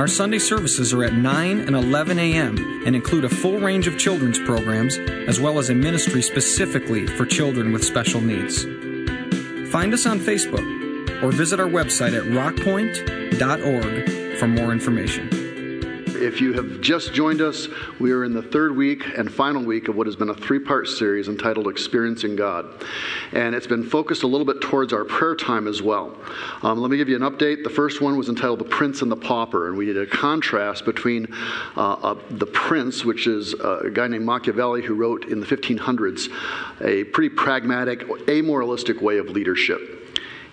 Our 0.00 0.08
Sunday 0.08 0.38
services 0.38 0.94
are 0.94 1.04
at 1.04 1.12
9 1.12 1.60
and 1.60 1.76
11 1.76 2.18
a.m. 2.18 2.56
and 2.86 2.96
include 2.96 3.26
a 3.26 3.28
full 3.28 3.60
range 3.60 3.86
of 3.86 3.98
children's 3.98 4.38
programs 4.38 4.96
as 4.96 5.38
well 5.38 5.58
as 5.58 5.68
a 5.68 5.74
ministry 5.74 6.22
specifically 6.22 7.06
for 7.06 7.26
children 7.26 7.70
with 7.70 7.84
special 7.84 8.22
needs. 8.22 8.64
Find 9.70 9.92
us 9.92 10.06
on 10.06 10.18
Facebook 10.18 11.22
or 11.22 11.32
visit 11.32 11.60
our 11.60 11.66
website 11.66 12.16
at 12.16 12.24
rockpointe.org 12.24 14.38
for 14.38 14.48
more 14.48 14.72
information. 14.72 15.39
If 16.20 16.42
you 16.42 16.52
have 16.52 16.82
just 16.82 17.14
joined 17.14 17.40
us, 17.40 17.66
we 17.98 18.12
are 18.12 18.24
in 18.24 18.34
the 18.34 18.42
third 18.42 18.76
week 18.76 19.04
and 19.16 19.32
final 19.32 19.64
week 19.64 19.88
of 19.88 19.96
what 19.96 20.06
has 20.06 20.16
been 20.16 20.28
a 20.28 20.34
three 20.34 20.58
part 20.58 20.86
series 20.86 21.28
entitled 21.28 21.66
Experiencing 21.66 22.36
God. 22.36 22.66
And 23.32 23.54
it's 23.54 23.66
been 23.66 23.82
focused 23.82 24.22
a 24.22 24.26
little 24.26 24.44
bit 24.44 24.60
towards 24.60 24.92
our 24.92 25.06
prayer 25.06 25.34
time 25.34 25.66
as 25.66 25.80
well. 25.80 26.14
Um, 26.62 26.78
let 26.78 26.90
me 26.90 26.98
give 26.98 27.08
you 27.08 27.16
an 27.16 27.22
update. 27.22 27.64
The 27.64 27.70
first 27.70 28.02
one 28.02 28.18
was 28.18 28.28
entitled 28.28 28.58
The 28.58 28.64
Prince 28.64 29.00
and 29.00 29.10
the 29.10 29.16
Pauper, 29.16 29.68
and 29.68 29.78
we 29.78 29.86
did 29.86 29.96
a 29.96 30.06
contrast 30.06 30.84
between 30.84 31.26
uh, 31.74 31.92
uh, 31.92 32.18
the 32.28 32.46
prince, 32.46 33.02
which 33.02 33.26
is 33.26 33.54
a 33.54 33.88
guy 33.90 34.06
named 34.06 34.26
Machiavelli 34.26 34.82
who 34.82 34.94
wrote 34.94 35.24
in 35.24 35.40
the 35.40 35.46
1500s 35.46 36.28
a 36.82 37.04
pretty 37.04 37.34
pragmatic, 37.34 38.04
amoralistic 38.28 39.00
way 39.00 39.16
of 39.16 39.30
leadership. 39.30 39.80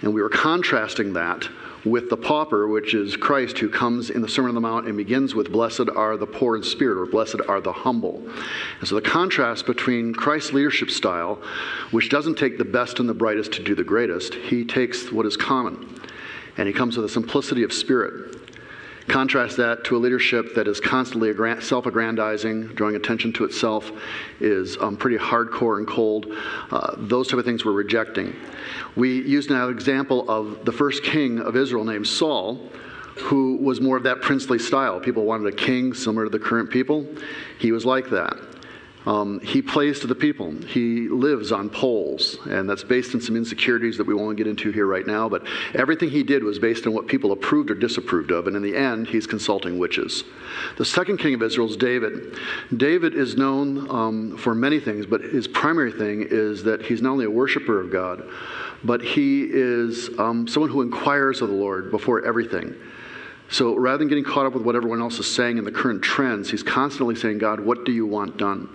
And 0.02 0.14
we 0.14 0.22
were 0.22 0.30
contrasting 0.30 1.12
that 1.14 1.50
with 1.90 2.10
the 2.10 2.18
pauper, 2.18 2.68
which 2.68 2.94
is 2.94 3.16
Christ, 3.16 3.58
who 3.60 3.70
comes 3.70 4.10
in 4.10 4.22
the 4.22 4.28
Sermon 4.28 4.50
on 4.50 4.56
the 4.56 4.62
Mount 4.62 4.88
and 4.88 4.98
begins 4.98 5.34
with, 5.34 5.52
Blessed 5.52 5.90
are 5.96 6.18
the 6.18 6.26
poor 6.26 6.56
in 6.56 6.64
spirit, 6.64 6.98
or 6.98 7.06
Blessed 7.06 7.42
are 7.48 7.62
the 7.62 7.72
humble. 7.72 8.28
And 8.80 8.88
so 8.88 8.96
the 8.96 9.02
contrast 9.02 9.66
between 9.66 10.14
Christ's 10.14 10.54
leadership 10.54 10.90
style, 10.90 11.42
which 11.92 12.10
doesn't 12.10 12.36
take 12.36 12.58
the 12.58 12.66
best 12.66 13.00
and 13.00 13.08
the 13.08 13.14
brightest 13.14 13.54
to 13.54 13.64
do 13.64 13.76
the 13.76 13.84
greatest, 13.84 14.34
he 14.34 14.66
takes 14.66 15.12
what 15.12 15.26
is 15.26 15.38
common. 15.38 16.00
And 16.58 16.68
he 16.68 16.74
comes 16.74 16.98
with 16.98 17.06
a 17.06 17.10
simplicity 17.10 17.64
of 17.64 17.72
spirit. 17.72 18.47
Contrast 19.08 19.55
that 19.55 19.86
to 19.86 19.95
a 19.95 20.00
leadership 20.00 20.53
that 20.55 20.67
is 20.67 20.81
constantly 20.81 21.33
self 21.61 21.86
aggrandizing, 21.86 22.67
drawing 22.75 22.95
attention 22.95 23.31
to 23.33 23.45
itself, 23.45 23.89
is 24.41 24.77
um, 24.81 24.97
pretty 24.97 25.17
hardcore 25.17 25.77
and 25.77 25.88
cold. 25.88 26.27
Uh, 26.72 26.94
those 26.97 27.30
type 27.30 27.39
of 27.39 27.45
things 27.45 27.63
we're 27.63 27.72
rejecting. 27.72 28.35
We 28.97 29.22
used 29.22 29.50
an 29.50 29.69
example 29.69 30.30
of 30.30 30.66
the 30.66 30.73
first 30.73 31.03
king 31.03 31.39
of 31.39 31.55
Israel 31.55 31.85
named 31.85 32.05
Saul, 32.05 32.69
who 33.16 33.55
was 33.58 33.80
more 33.80 33.95
of 33.95 34.03
that 34.03 34.22
princely 34.22 34.59
style. 34.59 35.00
People 35.00 35.23
wanted 35.23 35.53
a 35.53 35.55
king 35.55 35.94
similar 35.94 36.25
to 36.25 36.30
the 36.30 36.39
current 36.39 36.69
people. 36.69 37.08
He 37.59 37.72
was 37.72 37.85
like 37.85 38.09
that. 38.09 38.38
Um, 39.08 39.39
he 39.39 39.61
plays 39.61 40.02
to 40.02 40.08
the 40.08 40.16
people. 40.16 40.52
He 40.52 41.08
lives 41.08 41.53
on 41.53 41.69
polls, 41.69 42.38
and 42.45 42.69
that's 42.69 42.83
based 42.83 43.16
on 43.16 43.22
some 43.22 43.38
insecurities 43.38 43.97
that 43.97 44.05
we 44.05 44.13
won't 44.13 44.36
get 44.36 44.47
into 44.47 44.69
here 44.69 44.86
right 44.86 45.08
now. 45.08 45.30
But 45.30 45.47
everything 45.73 46.09
he 46.09 46.23
did 46.23 46.44
was 46.44 46.59
based 46.59 46.86
on 46.86 46.94
what 46.94 47.08
people 47.08 47.31
approved 47.31 47.72
or 47.72 47.75
disapproved 47.75 48.31
of, 48.31 48.47
and 48.47 48.55
in 48.58 48.61
the 48.61 48.75
end, 48.75 49.08
he's 49.08 49.25
consulting 49.25 49.80
witches. 49.80 50.25
The 50.78 50.83
second 50.83 51.19
king 51.19 51.33
of 51.33 51.41
Israel 51.41 51.69
is 51.69 51.78
David. 51.78 52.38
David 52.75 53.13
is 53.16 53.38
known 53.38 53.89
um, 53.89 54.38
for 54.38 54.53
many 54.53 54.81
things, 54.81 55.05
but 55.05 55.22
his 55.22 55.47
primary 55.47 55.94
thing 55.94 56.28
is 56.29 56.63
that 56.63 56.81
he's 56.81 57.01
not 57.01 57.12
only 57.12 57.25
a 57.25 57.31
worshiper 57.31 57.79
of 57.79 57.90
God, 57.90 58.29
but 58.84 59.01
he 59.01 59.47
is 59.50 60.09
um, 60.19 60.50
someone 60.50 60.69
who 60.69 60.81
inquires 60.81 61.41
of 61.41 61.47
the 61.47 61.56
Lord 61.56 61.91
before 61.91 62.25
everything. 62.25 62.75
So 63.50 63.73
rather 63.78 64.00
than 64.00 64.09
getting 64.09 64.25
caught 64.25 64.46
up 64.46 64.53
with 64.53 64.63
what 64.63 64.75
everyone 64.75 65.00
else 65.00 65.17
is 65.17 65.34
saying 65.34 65.57
in 65.57 65.63
the 65.63 65.72
current 65.72 66.01
trends, 66.01 66.51
he's 66.51 66.62
constantly 66.63 67.16
saying, 67.16 67.38
God, 67.38 67.62
what 67.62 67.85
do 67.85 67.94
you 67.94 68.06
want 68.06 68.35
done? 68.35 68.67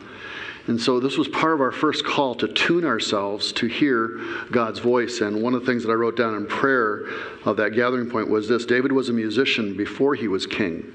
And 0.69 0.81
so 0.81 1.01
this 1.01 1.19
was 1.19 1.27
part 1.29 1.55
of 1.55 1.61
our 1.61 1.73
first 1.73 2.05
call 2.05 2.37
to 2.37 2.47
tune 2.47 2.85
ourselves 2.85 3.53
to 3.55 3.67
hear 3.67 4.21
God's 4.53 4.79
voice. 4.79 5.21
And 5.21 5.43
one 5.43 5.55
of 5.55 5.61
the 5.61 5.67
things 5.67 5.83
that 5.83 5.91
I 5.91 5.95
wrote 5.95 6.17
down 6.17 6.35
in 6.35 6.47
prayer 6.47 7.07
of 7.45 7.57
that 7.57 7.71
gathering 7.71 8.09
point 8.09 8.31
was 8.31 8.49
this 8.49 8.65
David 8.65 8.93
was 8.93 9.09
a 9.09 9.13
musician 9.13 9.77
before 9.77 10.15
he 10.15 10.29
was 10.29 10.47
king, 10.47 10.93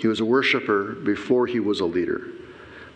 he 0.00 0.08
was 0.08 0.20
a 0.20 0.24
worshiper 0.24 0.94
before 1.04 1.46
he 1.46 1.60
was 1.60 1.80
a 1.80 1.86
leader. 1.86 2.28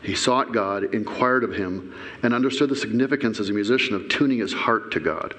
He 0.02 0.14
sought 0.14 0.52
God, 0.52 0.94
inquired 0.94 1.44
of 1.44 1.54
him, 1.54 1.94
and 2.22 2.34
understood 2.34 2.68
the 2.68 2.76
significance 2.76 3.40
as 3.40 3.48
a 3.48 3.54
musician 3.54 3.94
of 3.94 4.08
tuning 4.10 4.38
his 4.38 4.52
heart 4.52 4.92
to 4.92 5.00
God. 5.00 5.34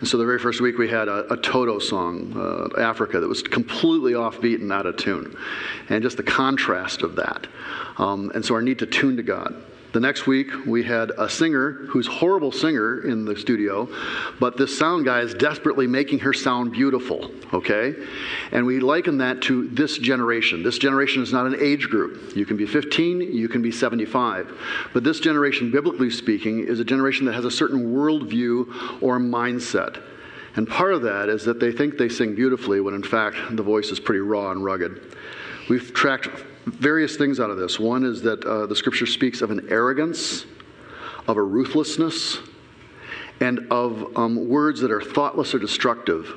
And 0.00 0.08
so 0.08 0.16
the 0.16 0.24
very 0.24 0.38
first 0.38 0.60
week 0.60 0.78
we 0.78 0.88
had 0.88 1.08
a, 1.08 1.32
a 1.32 1.36
Toto 1.36 1.78
song, 1.78 2.32
uh, 2.34 2.80
Africa, 2.80 3.20
that 3.20 3.28
was 3.28 3.42
completely 3.42 4.14
offbeat 4.14 4.56
and 4.56 4.72
out 4.72 4.86
of 4.86 4.96
tune. 4.96 5.36
And 5.90 6.02
just 6.02 6.16
the 6.16 6.22
contrast 6.22 7.02
of 7.02 7.16
that. 7.16 7.46
Um, 7.98 8.32
and 8.34 8.44
so 8.44 8.54
our 8.54 8.62
need 8.62 8.78
to 8.78 8.86
tune 8.86 9.16
to 9.18 9.22
God. 9.22 9.62
The 9.92 10.00
next 10.00 10.26
week, 10.26 10.48
we 10.66 10.82
had 10.82 11.10
a 11.18 11.28
singer 11.28 11.72
who's 11.88 12.06
horrible 12.06 12.50
singer 12.50 13.06
in 13.06 13.26
the 13.26 13.36
studio, 13.36 13.88
but 14.40 14.56
this 14.56 14.76
sound 14.76 15.04
guy 15.04 15.20
is 15.20 15.34
desperately 15.34 15.86
making 15.86 16.20
her 16.20 16.32
sound 16.32 16.72
beautiful, 16.72 17.30
okay? 17.52 17.94
And 18.52 18.64
we 18.64 18.80
liken 18.80 19.18
that 19.18 19.42
to 19.42 19.68
this 19.68 19.98
generation. 19.98 20.62
This 20.62 20.78
generation 20.78 21.22
is 21.22 21.30
not 21.30 21.46
an 21.46 21.56
age 21.60 21.88
group. 21.90 22.34
You 22.34 22.46
can 22.46 22.56
be 22.56 22.64
15, 22.64 23.20
you 23.20 23.48
can 23.50 23.60
be 23.60 23.70
75. 23.70 24.58
But 24.94 25.04
this 25.04 25.20
generation, 25.20 25.70
biblically 25.70 26.08
speaking, 26.08 26.66
is 26.66 26.80
a 26.80 26.84
generation 26.84 27.26
that 27.26 27.34
has 27.34 27.44
a 27.44 27.50
certain 27.50 27.92
worldview 27.92 29.02
or 29.02 29.20
mindset. 29.20 30.02
And 30.56 30.66
part 30.66 30.94
of 30.94 31.02
that 31.02 31.28
is 31.28 31.44
that 31.44 31.60
they 31.60 31.72
think 31.72 31.98
they 31.98 32.08
sing 32.08 32.34
beautifully 32.34 32.80
when 32.80 32.94
in 32.94 33.02
fact 33.02 33.36
the 33.56 33.62
voice 33.62 33.90
is 33.90 34.00
pretty 34.00 34.20
raw 34.20 34.52
and 34.52 34.64
rugged. 34.64 35.16
We've 35.68 35.92
tracked 35.94 36.28
various 36.66 37.16
things 37.16 37.40
out 37.40 37.50
of 37.50 37.56
this. 37.56 37.78
One 37.78 38.04
is 38.04 38.22
that 38.22 38.44
uh, 38.44 38.66
the 38.66 38.76
scripture 38.76 39.06
speaks 39.06 39.42
of 39.42 39.50
an 39.50 39.66
arrogance, 39.68 40.46
of 41.26 41.36
a 41.36 41.42
ruthlessness, 41.42 42.38
and 43.40 43.66
of 43.70 44.16
um, 44.16 44.48
words 44.48 44.80
that 44.80 44.90
are 44.90 45.00
thoughtless 45.00 45.54
or 45.54 45.58
destructive. 45.58 46.32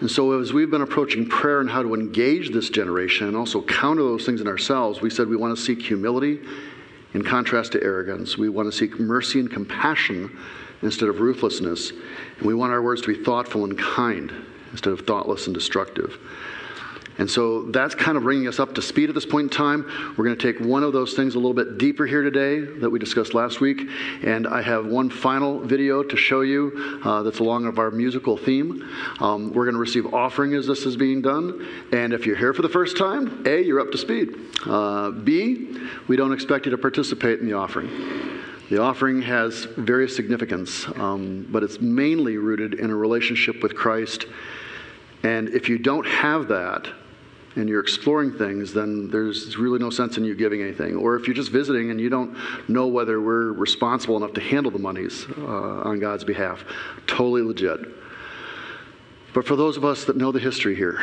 And 0.00 0.10
so, 0.10 0.40
as 0.40 0.52
we've 0.52 0.70
been 0.70 0.82
approaching 0.82 1.28
prayer 1.28 1.60
and 1.60 1.70
how 1.70 1.82
to 1.82 1.94
engage 1.94 2.50
this 2.50 2.68
generation 2.68 3.28
and 3.28 3.36
also 3.36 3.62
counter 3.62 4.02
those 4.02 4.26
things 4.26 4.40
in 4.40 4.48
ourselves, 4.48 5.00
we 5.00 5.08
said 5.08 5.28
we 5.28 5.36
want 5.36 5.56
to 5.56 5.62
seek 5.62 5.80
humility 5.80 6.40
in 7.14 7.22
contrast 7.22 7.72
to 7.72 7.82
arrogance. 7.82 8.36
We 8.36 8.48
want 8.48 8.70
to 8.70 8.76
seek 8.76 8.98
mercy 8.98 9.38
and 9.38 9.50
compassion 9.50 10.36
instead 10.82 11.08
of 11.08 11.20
ruthlessness. 11.20 11.90
And 12.38 12.46
we 12.46 12.54
want 12.54 12.72
our 12.72 12.82
words 12.82 13.02
to 13.02 13.16
be 13.16 13.24
thoughtful 13.24 13.64
and 13.64 13.78
kind 13.78 14.32
instead 14.72 14.92
of 14.92 15.06
thoughtless 15.06 15.46
and 15.46 15.54
destructive. 15.54 16.18
And 17.18 17.30
so 17.30 17.62
that's 17.70 17.94
kind 17.94 18.16
of 18.16 18.24
bringing 18.24 18.48
us 18.48 18.58
up 18.58 18.74
to 18.74 18.82
speed 18.82 19.08
at 19.08 19.14
this 19.14 19.26
point 19.26 19.44
in 19.44 19.50
time. 19.50 19.84
We're 20.16 20.24
going 20.24 20.36
to 20.36 20.52
take 20.52 20.64
one 20.64 20.82
of 20.82 20.92
those 20.92 21.14
things 21.14 21.36
a 21.36 21.38
little 21.38 21.54
bit 21.54 21.78
deeper 21.78 22.06
here 22.06 22.22
today 22.22 22.60
that 22.80 22.90
we 22.90 22.98
discussed 22.98 23.34
last 23.34 23.60
week. 23.60 23.88
And 24.24 24.48
I 24.48 24.62
have 24.62 24.86
one 24.86 25.10
final 25.10 25.60
video 25.60 26.02
to 26.02 26.16
show 26.16 26.40
you 26.40 27.00
uh, 27.04 27.22
that's 27.22 27.38
along 27.38 27.66
of 27.66 27.78
our 27.78 27.90
musical 27.90 28.36
theme. 28.36 28.88
Um, 29.20 29.52
we're 29.52 29.64
going 29.64 29.74
to 29.74 29.80
receive 29.80 30.12
offering 30.12 30.54
as 30.54 30.66
this 30.66 30.86
is 30.86 30.96
being 30.96 31.22
done. 31.22 31.66
And 31.92 32.12
if 32.12 32.26
you're 32.26 32.36
here 32.36 32.52
for 32.52 32.62
the 32.62 32.68
first 32.68 32.96
time, 32.96 33.44
A, 33.46 33.62
you're 33.62 33.80
up 33.80 33.92
to 33.92 33.98
speed. 33.98 34.34
Uh, 34.66 35.10
B, 35.10 35.78
we 36.08 36.16
don't 36.16 36.32
expect 36.32 36.64
you 36.64 36.72
to 36.72 36.78
participate 36.78 37.38
in 37.38 37.46
the 37.46 37.52
offering. 37.52 38.42
The 38.70 38.80
offering 38.80 39.22
has 39.22 39.66
various 39.76 40.16
significance, 40.16 40.86
um, 40.96 41.46
but 41.50 41.62
it's 41.62 41.80
mainly 41.80 42.38
rooted 42.38 42.74
in 42.74 42.90
a 42.90 42.96
relationship 42.96 43.62
with 43.62 43.76
Christ. 43.76 44.26
And 45.22 45.50
if 45.50 45.68
you 45.68 45.78
don't 45.78 46.06
have 46.06 46.48
that, 46.48 46.88
and 47.56 47.68
you're 47.68 47.80
exploring 47.80 48.32
things, 48.32 48.72
then 48.72 49.08
there's 49.10 49.56
really 49.56 49.78
no 49.78 49.90
sense 49.90 50.16
in 50.16 50.24
you 50.24 50.34
giving 50.34 50.60
anything. 50.60 50.96
Or 50.96 51.16
if 51.16 51.26
you're 51.26 51.34
just 51.34 51.52
visiting 51.52 51.90
and 51.90 52.00
you 52.00 52.08
don't 52.08 52.36
know 52.68 52.86
whether 52.86 53.20
we're 53.20 53.52
responsible 53.52 54.16
enough 54.16 54.32
to 54.34 54.40
handle 54.40 54.72
the 54.72 54.78
monies 54.78 55.26
uh, 55.38 55.42
on 55.42 56.00
God's 56.00 56.24
behalf, 56.24 56.64
totally 57.06 57.42
legit. 57.42 57.80
But 59.32 59.46
for 59.46 59.56
those 59.56 59.76
of 59.76 59.84
us 59.84 60.04
that 60.04 60.16
know 60.16 60.32
the 60.32 60.40
history 60.40 60.74
here, 60.74 60.98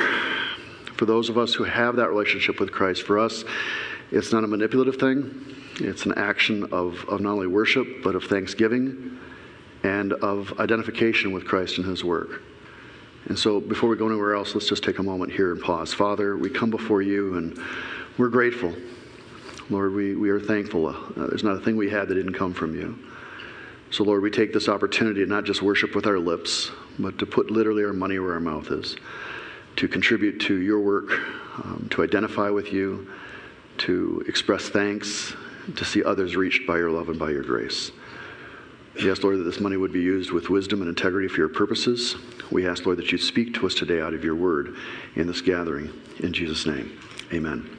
for 0.97 1.05
those 1.05 1.29
of 1.29 1.37
us 1.37 1.53
who 1.53 1.63
have 1.63 1.95
that 1.97 2.09
relationship 2.09 2.59
with 2.59 2.71
Christ, 2.71 3.03
for 3.03 3.17
us, 3.17 3.43
it's 4.11 4.31
not 4.31 4.43
a 4.43 4.47
manipulative 4.47 4.97
thing. 4.97 5.55
It's 5.79 6.05
an 6.05 6.13
action 6.17 6.65
of, 6.65 7.03
of 7.07 7.21
not 7.21 7.31
only 7.31 7.47
worship, 7.47 7.87
but 8.03 8.15
of 8.15 8.25
thanksgiving 8.25 9.17
and 9.83 10.13
of 10.13 10.59
identification 10.59 11.31
with 11.31 11.45
Christ 11.45 11.77
and 11.77 11.87
His 11.87 12.03
work. 12.03 12.41
And 13.25 13.37
so, 13.37 13.59
before 13.59 13.89
we 13.89 13.97
go 13.97 14.07
anywhere 14.07 14.35
else, 14.35 14.55
let's 14.55 14.67
just 14.67 14.83
take 14.83 14.99
a 14.99 15.03
moment 15.03 15.31
here 15.31 15.51
and 15.51 15.61
pause. 15.61 15.93
Father, 15.93 16.35
we 16.35 16.49
come 16.49 16.71
before 16.71 17.01
you 17.01 17.37
and 17.37 17.59
we're 18.17 18.29
grateful. 18.29 18.73
Lord, 19.69 19.93
we, 19.93 20.15
we 20.15 20.29
are 20.29 20.39
thankful. 20.39 20.87
Uh, 20.87 21.27
there's 21.27 21.43
not 21.43 21.55
a 21.55 21.59
thing 21.59 21.77
we 21.77 21.89
had 21.89 22.07
that 22.07 22.15
didn't 22.15 22.33
come 22.33 22.53
from 22.53 22.75
you. 22.75 22.97
So, 23.91 24.03
Lord, 24.03 24.21
we 24.21 24.31
take 24.31 24.53
this 24.53 24.67
opportunity 24.67 25.23
to 25.23 25.29
not 25.29 25.43
just 25.43 25.61
worship 25.61 25.95
with 25.95 26.07
our 26.07 26.19
lips, 26.19 26.71
but 26.97 27.19
to 27.19 27.25
put 27.25 27.51
literally 27.51 27.83
our 27.83 27.93
money 27.93 28.19
where 28.19 28.33
our 28.33 28.39
mouth 28.39 28.71
is, 28.71 28.95
to 29.77 29.87
contribute 29.87 30.39
to 30.41 30.55
your 30.55 30.79
work, 30.79 31.11
um, 31.63 31.87
to 31.91 32.03
identify 32.03 32.49
with 32.49 32.73
you, 32.73 33.07
to 33.79 34.23
express 34.27 34.69
thanks, 34.69 35.33
to 35.75 35.85
see 35.85 36.03
others 36.03 36.35
reached 36.35 36.65
by 36.65 36.77
your 36.77 36.89
love 36.89 37.09
and 37.09 37.19
by 37.19 37.29
your 37.29 37.43
grace. 37.43 37.91
Ask, 38.97 39.23
Lord, 39.23 39.39
that 39.39 39.43
this 39.43 39.59
money 39.59 39.77
would 39.77 39.93
be 39.93 40.01
used 40.01 40.31
with 40.31 40.49
wisdom 40.49 40.81
and 40.81 40.89
integrity 40.89 41.27
for 41.27 41.37
your 41.37 41.49
purposes. 41.49 42.15
We 42.51 42.67
ask, 42.67 42.85
Lord, 42.85 42.97
that 42.99 43.11
you 43.11 43.17
speak 43.17 43.53
to 43.55 43.65
us 43.65 43.73
today 43.73 44.01
out 44.01 44.13
of 44.13 44.23
your 44.23 44.35
word 44.35 44.75
in 45.15 45.27
this 45.27 45.41
gathering. 45.41 45.91
In 46.19 46.33
Jesus' 46.33 46.65
name, 46.65 46.99
amen. 47.33 47.69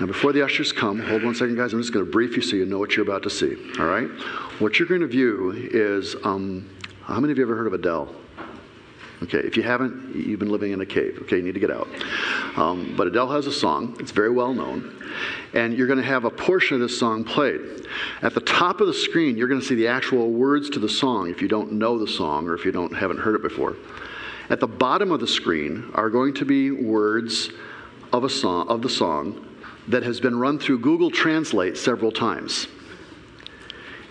Now, 0.00 0.06
before 0.06 0.32
the 0.32 0.42
ushers 0.42 0.72
come, 0.72 1.00
hold 1.00 1.22
one 1.22 1.34
second, 1.34 1.56
guys. 1.56 1.72
I'm 1.72 1.80
just 1.80 1.92
going 1.92 2.04
to 2.04 2.10
brief 2.10 2.36
you 2.36 2.42
so 2.42 2.56
you 2.56 2.66
know 2.66 2.78
what 2.78 2.96
you're 2.96 3.04
about 3.04 3.24
to 3.24 3.30
see. 3.30 3.56
All 3.78 3.86
right? 3.86 4.08
What 4.60 4.78
you're 4.78 4.88
going 4.88 5.00
to 5.00 5.06
view 5.06 5.50
is 5.52 6.16
um, 6.24 6.70
how 7.02 7.20
many 7.20 7.32
of 7.32 7.38
you 7.38 7.44
ever 7.44 7.56
heard 7.56 7.66
of 7.66 7.74
Adele? 7.74 8.14
Okay, 9.22 9.38
if 9.38 9.56
you 9.56 9.62
haven't, 9.62 10.14
you've 10.14 10.40
been 10.40 10.50
living 10.50 10.72
in 10.72 10.80
a 10.80 10.86
cave. 10.86 11.18
Okay, 11.22 11.36
you 11.36 11.42
need 11.42 11.54
to 11.54 11.60
get 11.60 11.70
out. 11.70 11.88
Um, 12.56 12.94
but 12.96 13.08
Adele 13.08 13.30
has 13.30 13.46
a 13.46 13.52
song, 13.52 13.96
it's 13.98 14.12
very 14.12 14.30
well 14.30 14.54
known, 14.54 14.94
and 15.54 15.74
you're 15.76 15.88
going 15.88 15.98
to 15.98 16.04
have 16.04 16.24
a 16.24 16.30
portion 16.30 16.76
of 16.76 16.80
this 16.80 16.96
song 16.96 17.24
played. 17.24 17.60
At 18.22 18.34
the 18.34 18.40
top 18.40 18.80
of 18.80 18.86
the 18.86 18.94
screen, 18.94 19.36
you're 19.36 19.48
going 19.48 19.60
to 19.60 19.66
see 19.66 19.74
the 19.74 19.88
actual 19.88 20.30
words 20.30 20.70
to 20.70 20.78
the 20.78 20.88
song 20.88 21.28
if 21.30 21.42
you 21.42 21.48
don't 21.48 21.72
know 21.72 21.98
the 21.98 22.06
song 22.06 22.46
or 22.46 22.54
if 22.54 22.64
you 22.64 22.70
don't 22.70 22.94
haven't 22.94 23.18
heard 23.18 23.34
it 23.34 23.42
before. 23.42 23.76
At 24.50 24.60
the 24.60 24.68
bottom 24.68 25.10
of 25.10 25.20
the 25.20 25.26
screen 25.26 25.90
are 25.94 26.10
going 26.10 26.34
to 26.34 26.44
be 26.44 26.70
words 26.70 27.50
of 28.12 28.22
a 28.22 28.30
song 28.30 28.68
of 28.68 28.82
the 28.82 28.88
song 28.88 29.48
that 29.88 30.02
has 30.02 30.20
been 30.20 30.38
run 30.38 30.58
through 30.58 30.78
Google 30.78 31.10
Translate 31.10 31.76
several 31.76 32.12
times. 32.12 32.68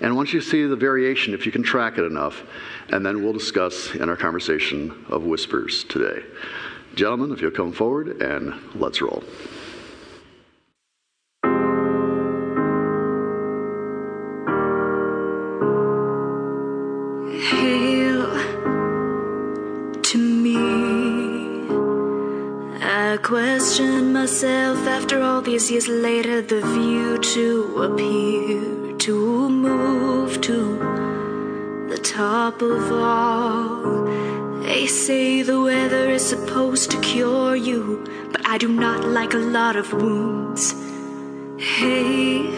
And 0.01 0.15
once 0.17 0.33
you 0.33 0.41
see 0.41 0.65
the 0.65 0.75
variation, 0.75 1.33
if 1.33 1.45
you 1.45 1.51
can 1.51 1.63
track 1.63 1.97
it 1.97 2.03
enough, 2.03 2.43
and 2.89 3.05
then 3.05 3.23
we'll 3.23 3.33
discuss 3.33 3.95
in 3.95 4.09
our 4.09 4.17
conversation 4.17 5.05
of 5.07 5.23
whispers 5.23 5.85
today. 5.85 6.23
Gentlemen, 6.95 7.31
if 7.31 7.41
you'll 7.41 7.49
come 7.49 7.71
forward 7.71 8.21
and 8.21 8.53
let's 8.75 9.01
roll. 9.01 9.23
Hail 17.49 18.29
to 20.03 20.17
me. 20.19 20.55
I 22.83 23.17
question 23.23 24.13
myself 24.13 24.77
after 24.85 25.19
all 25.23 25.41
these 25.41 25.71
years 25.71 25.87
later, 25.87 26.43
the 26.43 26.61
view 26.61 27.17
to 27.17 27.83
appear, 27.85 28.95
to 28.97 29.49
move 29.49 30.39
to 30.41 30.77
the 31.89 31.97
top 31.97 32.61
of 32.61 32.91
all. 32.91 34.32
They 34.73 34.87
say 34.87 35.43
the 35.43 35.61
weather 35.61 36.09
is 36.09 36.27
supposed 36.27 36.89
to 36.89 36.99
cure 36.99 37.55
you, 37.55 38.03
but 38.31 38.41
I 38.43 38.57
do 38.57 38.67
not 38.67 39.05
like 39.05 39.35
a 39.35 39.37
lot 39.37 39.75
of 39.75 39.93
wounds. 39.93 40.73
Hey, 41.59 42.49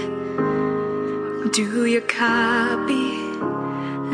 do 1.52 1.86
you 1.86 2.00
copy? 2.00 3.12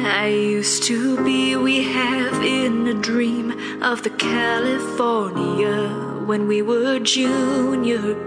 I 0.04 0.30
used 0.30 0.82
to 0.86 1.24
be, 1.24 1.56
we 1.56 1.84
have 1.84 2.42
in 2.44 2.88
a 2.88 2.96
dream 2.96 3.52
of 3.84 4.02
the 4.02 4.10
California 4.10 5.88
when 6.26 6.48
we 6.48 6.64
were 6.64 6.98
junior 6.98 8.18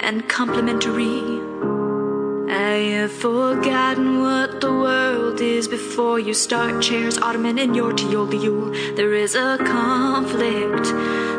and 0.00 0.28
complimentary. 0.28 1.39
I 2.50 2.98
have 2.98 3.12
forgotten 3.12 4.22
what 4.22 4.60
the 4.60 4.72
world 4.72 5.40
is 5.40 5.68
before 5.68 6.18
you 6.18 6.34
start 6.34 6.82
chairs, 6.82 7.16
ottoman, 7.16 7.60
and 7.60 7.76
your 7.76 7.92
tioliule. 7.92 8.96
There 8.96 9.14
is 9.14 9.36
a 9.36 9.56
conflict 9.58 10.82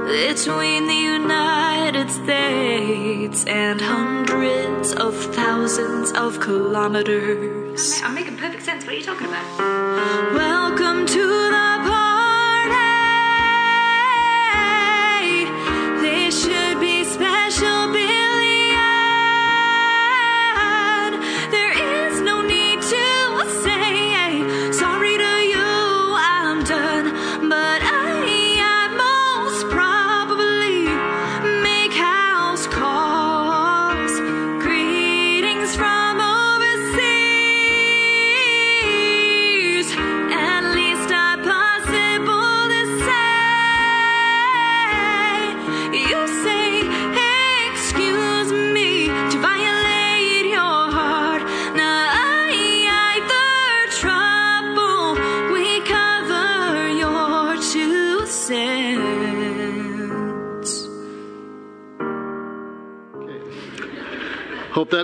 between 0.08 0.88
the 0.88 0.96
United 0.96 2.10
States 2.10 3.44
and 3.44 3.82
hundreds 3.82 4.94
of 4.94 5.14
thousands 5.36 6.14
of 6.14 6.40
kilometers. 6.40 8.02
I'm 8.02 8.16
making 8.16 8.38
perfect 8.38 8.64
sense. 8.64 8.86
What 8.86 8.94
are 8.94 8.98
you 8.98 9.04
talking 9.04 9.28
about? 9.28 10.34
Welcome 10.34 11.06
to 11.08 11.28
the 11.28 11.71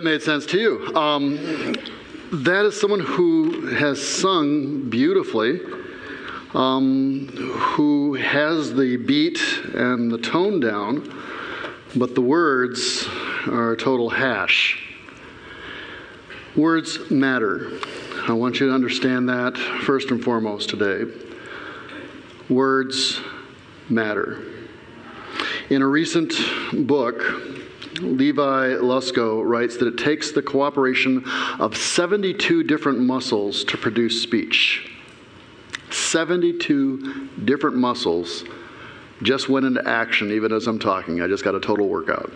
made 0.07 0.21
sense 0.21 0.45
to 0.45 0.57
you. 0.57 0.95
Um, 0.95 1.75
that 2.31 2.63
is 2.65 2.79
someone 2.79 3.01
who 3.01 3.67
has 3.75 4.01
sung 4.01 4.89
beautifully, 4.89 5.59
um, 6.53 7.27
who 7.27 8.13
has 8.13 8.73
the 8.73 8.95
beat 8.95 9.37
and 9.73 10.09
the 10.09 10.17
tone 10.17 10.61
down, 10.61 11.13
but 11.93 12.15
the 12.15 12.21
words 12.21 13.05
are 13.47 13.73
a 13.73 13.77
total 13.77 14.09
hash. 14.09 14.81
Words 16.55 17.11
matter. 17.11 17.69
I 18.29 18.31
want 18.31 18.61
you 18.61 18.67
to 18.69 18.73
understand 18.73 19.27
that 19.27 19.57
first 19.57 20.09
and 20.09 20.23
foremost 20.23 20.69
today. 20.69 21.11
Words 22.47 23.19
matter. 23.89 24.41
In 25.69 25.81
a 25.81 25.87
recent 25.87 26.31
book, 26.87 27.66
Levi 27.99 28.75
Lusko 28.75 29.43
writes 29.43 29.77
that 29.77 29.87
it 29.87 29.97
takes 29.97 30.31
the 30.31 30.41
cooperation 30.41 31.23
of 31.59 31.75
72 31.75 32.63
different 32.63 32.99
muscles 32.99 33.63
to 33.65 33.77
produce 33.77 34.21
speech. 34.21 34.91
72 35.89 37.29
different 37.45 37.77
muscles 37.77 38.43
just 39.23 39.49
went 39.49 39.65
into 39.65 39.87
action 39.87 40.31
even 40.31 40.51
as 40.51 40.67
I'm 40.67 40.79
talking. 40.79 41.21
I 41.21 41.27
just 41.27 41.43
got 41.43 41.55
a 41.55 41.59
total 41.59 41.87
workout. 41.87 42.31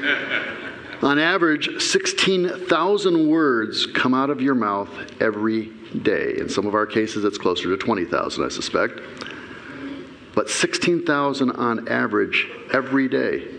On 1.02 1.18
average, 1.18 1.80
16,000 1.80 3.28
words 3.28 3.86
come 3.86 4.14
out 4.14 4.30
of 4.30 4.40
your 4.40 4.56
mouth 4.56 4.90
every 5.20 5.66
day. 6.02 6.34
In 6.38 6.48
some 6.48 6.66
of 6.66 6.74
our 6.74 6.86
cases, 6.86 7.24
it's 7.24 7.38
closer 7.38 7.68
to 7.68 7.76
20,000, 7.76 8.44
I 8.44 8.48
suspect. 8.48 9.00
But 10.34 10.50
16,000 10.50 11.52
on 11.52 11.88
average 11.88 12.48
every 12.72 13.08
day. 13.08 13.57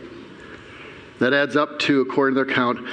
That 1.20 1.34
adds 1.34 1.56
up 1.56 1.80
to, 1.80 2.02
according 2.02 2.36
to 2.36 2.44
their 2.44 2.54
count, 2.54 2.86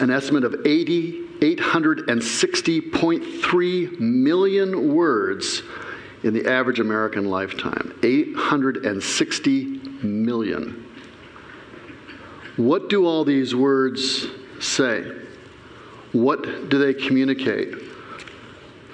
an 0.00 0.10
estimate 0.10 0.44
of 0.44 0.66
80, 0.66 1.22
860.3 1.40 4.00
million 4.00 4.94
words 4.94 5.62
in 6.22 6.32
the 6.32 6.48
average 6.50 6.80
American 6.80 7.26
lifetime. 7.26 7.98
860 8.02 9.64
million. 10.02 10.86
What 12.56 12.88
do 12.88 13.06
all 13.06 13.24
these 13.24 13.54
words 13.54 14.28
say? 14.60 15.12
What 16.12 16.70
do 16.70 16.78
they 16.78 16.94
communicate? 16.94 17.74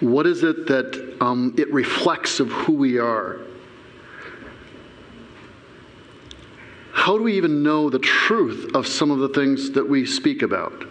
What 0.01 0.27
is 0.27 0.43
it 0.43 0.67
that 0.67 1.17
um, 1.21 1.55
it 1.59 1.73
reflects 1.73 2.41
of 2.41 2.51
who 2.51 2.73
we 2.73 2.99
are? 2.99 3.43
How 6.93 7.17
do 7.17 7.23
we 7.23 7.37
even 7.37 7.63
know 7.63 7.89
the 7.89 7.99
truth 7.99 8.75
of 8.75 8.87
some 8.87 9.11
of 9.11 9.19
the 9.19 9.29
things 9.29 9.71
that 9.73 9.89
we 9.89 10.05
speak 10.05 10.43
about? 10.43 10.85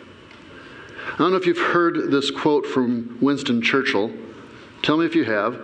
I 1.14 1.18
don't 1.18 1.32
know 1.32 1.38
if 1.38 1.46
you've 1.46 1.58
heard 1.58 2.12
this 2.12 2.32
quote 2.32 2.66
from 2.66 3.18
Winston 3.22 3.62
Churchill. 3.62 4.12
Tell 4.82 4.98
me 4.98 5.06
if 5.06 5.16
you 5.16 5.26
have. 5.26 5.60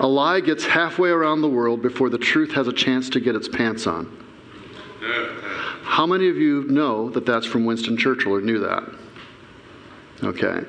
A 0.00 0.06
lie 0.06 0.40
gets 0.40 0.64
halfway 0.64 1.10
around 1.10 1.42
the 1.42 1.48
world 1.48 1.82
before 1.82 2.08
the 2.08 2.18
truth 2.18 2.52
has 2.52 2.66
a 2.66 2.72
chance 2.72 3.10
to 3.10 3.20
get 3.20 3.36
its 3.36 3.48
pants 3.48 3.86
on. 3.86 4.10
How 5.82 6.06
many 6.06 6.28
of 6.28 6.36
you 6.36 6.64
know 6.64 7.10
that 7.10 7.26
that's 7.26 7.46
from 7.46 7.64
Winston 7.64 7.96
Churchill 7.96 8.34
or 8.34 8.40
knew 8.40 8.58
that? 8.60 8.82
Okay. 10.22 10.60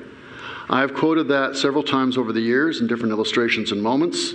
I've 0.70 0.94
quoted 0.94 1.30
that 1.30 1.56
several 1.56 1.84
times 1.84 2.18
over 2.18 2.34
the 2.34 2.42
years 2.42 2.82
in 2.82 2.88
different 2.88 3.14
illustrations 3.14 3.72
and 3.72 3.82
moments. 3.82 4.34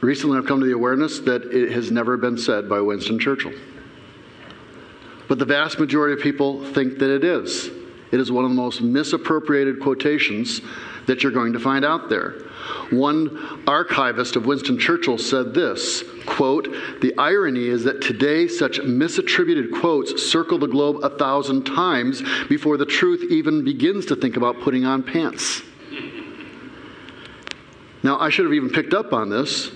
Recently, 0.00 0.38
I've 0.38 0.46
come 0.46 0.60
to 0.60 0.66
the 0.66 0.72
awareness 0.72 1.20
that 1.20 1.44
it 1.44 1.72
has 1.72 1.90
never 1.90 2.16
been 2.16 2.38
said 2.38 2.68
by 2.68 2.80
Winston 2.80 3.18
Churchill. 3.18 3.52
But 5.28 5.38
the 5.38 5.44
vast 5.44 5.78
majority 5.78 6.14
of 6.14 6.20
people 6.20 6.64
think 6.72 6.98
that 6.98 7.14
it 7.14 7.22
is. 7.22 7.70
It 8.10 8.18
is 8.18 8.32
one 8.32 8.44
of 8.44 8.50
the 8.50 8.56
most 8.56 8.80
misappropriated 8.80 9.78
quotations 9.78 10.60
that 11.06 11.22
you're 11.22 11.32
going 11.32 11.52
to 11.52 11.60
find 11.60 11.84
out 11.84 12.08
there. 12.08 12.32
One 12.90 13.62
archivist 13.66 14.36
of 14.36 14.46
Winston 14.46 14.78
Churchill 14.78 15.18
said 15.18 15.54
this 15.54 16.02
quote, 16.26 16.68
The 17.00 17.16
irony 17.16 17.66
is 17.66 17.84
that 17.84 18.00
today 18.00 18.48
such 18.48 18.80
misattributed 18.80 19.80
quotes 19.80 20.30
circle 20.30 20.58
the 20.58 20.66
globe 20.66 21.04
a 21.04 21.10
thousand 21.10 21.64
times 21.64 22.22
before 22.48 22.76
the 22.76 22.86
truth 22.86 23.30
even 23.30 23.64
begins 23.64 24.06
to 24.06 24.16
think 24.16 24.36
about 24.36 24.60
putting 24.60 24.84
on 24.84 25.02
pants. 25.02 25.62
Now, 28.02 28.18
I 28.18 28.30
should 28.30 28.46
have 28.46 28.54
even 28.54 28.70
picked 28.70 28.94
up 28.94 29.12
on 29.12 29.28
this 29.28 29.70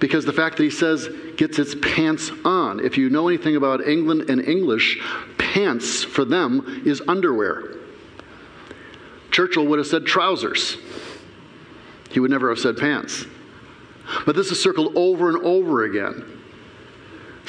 because 0.00 0.24
the 0.24 0.32
fact 0.32 0.56
that 0.56 0.64
he 0.64 0.70
says 0.70 1.08
gets 1.36 1.58
its 1.58 1.74
pants 1.74 2.32
on. 2.44 2.84
If 2.84 2.98
you 2.98 3.10
know 3.10 3.28
anything 3.28 3.54
about 3.54 3.86
England 3.86 4.30
and 4.30 4.40
English, 4.40 4.98
pants 5.38 6.02
for 6.02 6.24
them 6.24 6.82
is 6.84 7.02
underwear. 7.06 7.76
Churchill 9.30 9.66
would 9.66 9.78
have 9.78 9.86
said 9.86 10.06
trousers. 10.06 10.78
He 12.10 12.18
would 12.18 12.30
never 12.30 12.48
have 12.48 12.58
said 12.58 12.76
pants. 12.76 13.26
But 14.26 14.34
this 14.34 14.50
is 14.50 14.60
circled 14.60 14.96
over 14.96 15.28
and 15.28 15.38
over 15.44 15.84
again. 15.84 16.39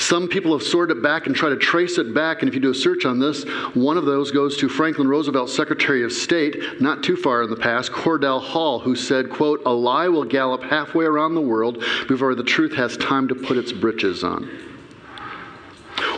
Some 0.01 0.27
people 0.27 0.57
have 0.57 0.67
sorted 0.67 0.97
it 0.97 1.03
back 1.03 1.27
and 1.27 1.35
tried 1.35 1.51
to 1.51 1.57
trace 1.57 1.99
it 1.99 2.11
back, 2.11 2.41
and 2.41 2.49
if 2.49 2.55
you 2.55 2.59
do 2.59 2.71
a 2.71 2.75
search 2.75 3.05
on 3.05 3.19
this, 3.19 3.43
one 3.75 3.97
of 3.97 4.05
those 4.05 4.31
goes 4.31 4.57
to 4.57 4.67
Franklin 4.67 5.07
Roosevelt, 5.07 5.49
Secretary 5.49 6.03
of 6.03 6.11
State, 6.11 6.81
not 6.81 7.03
too 7.03 7.15
far 7.15 7.43
in 7.43 7.51
the 7.51 7.55
past, 7.55 7.91
Cordell 7.91 8.41
Hull, 8.41 8.79
who 8.79 8.95
said, 8.95 9.29
quote, 9.29 9.61
a 9.65 9.71
lie 9.71 10.07
will 10.07 10.25
gallop 10.25 10.63
halfway 10.63 11.05
around 11.05 11.35
the 11.35 11.41
world 11.41 11.83
before 12.07 12.33
the 12.33 12.43
truth 12.43 12.73
has 12.73 12.97
time 12.97 13.27
to 13.27 13.35
put 13.35 13.57
its 13.57 13.71
britches 13.71 14.23
on. 14.23 14.49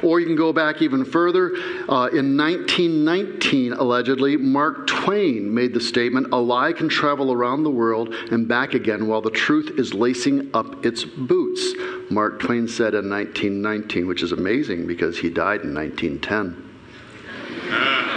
Or 0.03 0.19
you 0.19 0.25
can 0.25 0.35
go 0.35 0.51
back 0.51 0.81
even 0.81 1.05
further. 1.05 1.51
Uh, 1.87 2.09
in 2.11 2.35
1919, 2.37 3.73
allegedly, 3.73 4.37
Mark 4.37 4.87
Twain 4.87 5.53
made 5.53 5.73
the 5.73 5.79
statement 5.79 6.33
a 6.33 6.37
lie 6.37 6.73
can 6.73 6.89
travel 6.89 7.31
around 7.31 7.63
the 7.63 7.71
world 7.71 8.13
and 8.31 8.47
back 8.47 8.73
again 8.73 9.07
while 9.07 9.21
the 9.21 9.31
truth 9.31 9.79
is 9.79 9.93
lacing 9.93 10.49
up 10.53 10.85
its 10.85 11.05
boots. 11.05 11.73
Mark 12.09 12.39
Twain 12.39 12.67
said 12.67 12.93
in 12.93 13.09
1919, 13.09 14.07
which 14.07 14.21
is 14.21 14.33
amazing 14.33 14.85
because 14.85 15.17
he 15.17 15.29
died 15.29 15.61
in 15.61 15.73
1910. 15.73 16.69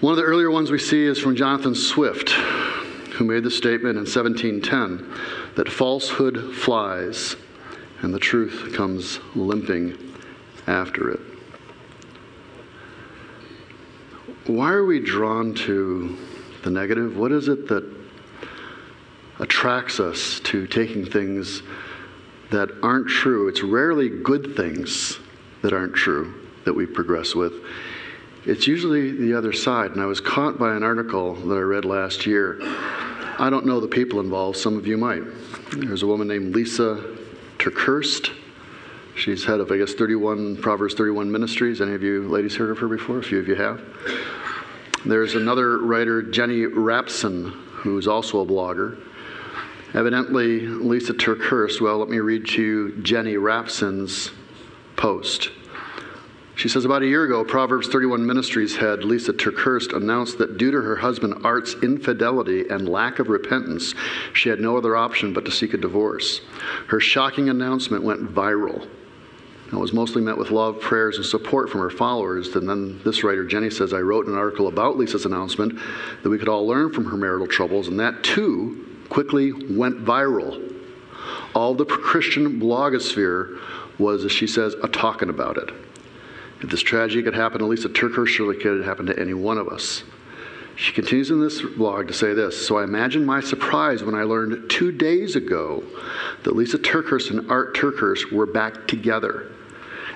One 0.00 0.12
of 0.12 0.18
the 0.18 0.24
earlier 0.24 0.50
ones 0.50 0.70
we 0.70 0.78
see 0.78 1.02
is 1.06 1.18
from 1.18 1.34
Jonathan 1.34 1.74
Swift, 1.74 2.34
who 3.14 3.24
made 3.24 3.44
the 3.44 3.50
statement 3.50 3.96
in 3.96 4.04
1710 4.04 5.54
that 5.54 5.68
falsehood 5.68 6.54
flies 6.54 7.36
and 8.02 8.12
the 8.12 8.18
truth 8.18 8.74
comes 8.74 9.20
limping 9.34 9.96
after 10.66 11.10
it. 11.10 11.20
Why 14.46 14.72
are 14.72 14.84
we 14.84 15.00
drawn 15.00 15.54
to 15.54 16.18
the 16.64 16.70
negative? 16.70 17.16
What 17.16 17.32
is 17.32 17.48
it 17.48 17.68
that 17.68 17.84
attracts 19.38 20.00
us 20.00 20.40
to 20.40 20.66
taking 20.66 21.06
things 21.06 21.62
that 22.50 22.70
aren't 22.82 23.08
true? 23.08 23.48
It's 23.48 23.62
rarely 23.62 24.08
good 24.08 24.54
things 24.54 25.18
that 25.62 25.72
aren't 25.72 25.94
true 25.94 26.48
that 26.64 26.74
we 26.74 26.84
progress 26.84 27.34
with. 27.34 27.54
It's 28.44 28.66
usually 28.66 29.12
the 29.12 29.32
other 29.32 29.52
side. 29.52 29.92
And 29.92 30.02
I 30.02 30.06
was 30.06 30.20
caught 30.20 30.58
by 30.58 30.74
an 30.76 30.82
article 30.82 31.34
that 31.34 31.54
I 31.54 31.60
read 31.60 31.86
last 31.86 32.26
year 32.26 32.58
I 33.36 33.50
don't 33.50 33.66
know 33.66 33.80
the 33.80 33.88
people 33.88 34.20
involved. 34.20 34.56
Some 34.56 34.78
of 34.78 34.86
you 34.86 34.96
might. 34.96 35.22
There's 35.72 36.04
a 36.04 36.06
woman 36.06 36.28
named 36.28 36.54
Lisa 36.54 37.16
TerKeurst. 37.58 38.30
She's 39.16 39.44
head 39.44 39.58
of, 39.58 39.72
I 39.72 39.78
guess, 39.78 39.94
31 39.94 40.58
Proverbs 40.58 40.94
31 40.94 41.30
Ministries. 41.30 41.80
Any 41.80 41.94
of 41.94 42.02
you 42.02 42.28
ladies 42.28 42.54
heard 42.54 42.70
of 42.70 42.78
her 42.78 42.86
before? 42.86 43.18
A 43.18 43.22
few 43.22 43.40
of 43.40 43.48
you 43.48 43.56
have. 43.56 43.82
There's 45.04 45.34
another 45.34 45.78
writer, 45.78 46.22
Jenny 46.22 46.62
Rapson, 46.62 47.50
who's 47.50 48.06
also 48.06 48.40
a 48.40 48.46
blogger. 48.46 49.00
Evidently, 49.94 50.60
Lisa 50.60 51.12
TerKeurst, 51.12 51.80
well, 51.80 51.98
let 51.98 52.08
me 52.08 52.18
read 52.18 52.46
to 52.48 52.62
you 52.62 53.02
Jenny 53.02 53.34
Rapson's 53.34 54.30
post. 54.96 55.50
She 56.56 56.68
says 56.68 56.84
about 56.84 57.02
a 57.02 57.06
year 57.06 57.24
ago, 57.24 57.44
Proverbs 57.44 57.88
31 57.88 58.24
Ministries 58.24 58.76
head 58.76 59.02
Lisa 59.02 59.32
TerKeurst 59.32 59.94
announced 59.94 60.38
that 60.38 60.56
due 60.56 60.70
to 60.70 60.80
her 60.80 60.96
husband 60.96 61.44
Art's 61.44 61.74
infidelity 61.82 62.68
and 62.68 62.88
lack 62.88 63.18
of 63.18 63.28
repentance, 63.28 63.92
she 64.34 64.48
had 64.48 64.60
no 64.60 64.76
other 64.76 64.96
option 64.96 65.32
but 65.32 65.44
to 65.46 65.50
seek 65.50 65.74
a 65.74 65.76
divorce. 65.76 66.42
Her 66.86 67.00
shocking 67.00 67.48
announcement 67.48 68.04
went 68.04 68.32
viral. 68.32 68.86
It 69.72 69.76
was 69.76 69.92
mostly 69.92 70.22
met 70.22 70.38
with 70.38 70.52
love, 70.52 70.80
prayers, 70.80 71.16
and 71.16 71.26
support 71.26 71.68
from 71.68 71.80
her 71.80 71.90
followers. 71.90 72.54
And 72.54 72.68
then 72.68 73.00
this 73.04 73.24
writer, 73.24 73.44
Jenny, 73.44 73.70
says, 73.70 73.92
I 73.92 73.98
wrote 73.98 74.28
an 74.28 74.36
article 74.36 74.68
about 74.68 74.96
Lisa's 74.96 75.26
announcement 75.26 75.76
that 76.22 76.30
we 76.30 76.38
could 76.38 76.48
all 76.48 76.64
learn 76.64 76.92
from 76.92 77.06
her 77.06 77.16
marital 77.16 77.48
troubles, 77.48 77.88
and 77.88 77.98
that 77.98 78.22
too 78.22 78.86
quickly 79.08 79.52
went 79.52 80.04
viral. 80.04 80.72
All 81.54 81.74
the 81.74 81.84
Christian 81.84 82.60
blogosphere 82.60 83.58
was, 83.98 84.24
as 84.24 84.30
she 84.30 84.46
says, 84.46 84.74
a 84.74 84.88
talking 84.88 85.30
about 85.30 85.56
it. 85.56 85.70
If 86.64 86.70
this 86.70 86.80
tragedy 86.80 87.22
could 87.22 87.34
happen 87.34 87.58
to 87.58 87.66
Lisa 87.66 87.90
TerKeurst, 87.90 88.28
surely 88.28 88.56
could 88.56 88.86
happen 88.86 89.04
to 89.06 89.20
any 89.20 89.34
one 89.34 89.58
of 89.58 89.68
us. 89.68 90.02
She 90.76 90.94
continues 90.94 91.30
in 91.30 91.38
this 91.38 91.60
blog 91.60 92.08
to 92.08 92.14
say 92.14 92.32
this 92.32 92.66
So 92.66 92.78
I 92.78 92.84
imagine 92.84 93.26
my 93.26 93.40
surprise 93.40 94.02
when 94.02 94.14
I 94.14 94.22
learned 94.22 94.70
two 94.70 94.90
days 94.90 95.36
ago 95.36 95.84
that 96.42 96.56
Lisa 96.56 96.78
TerKeurst 96.78 97.30
and 97.30 97.50
Art 97.50 97.76
TerKeurst 97.76 98.32
were 98.32 98.46
back 98.46 98.88
together 98.88 99.52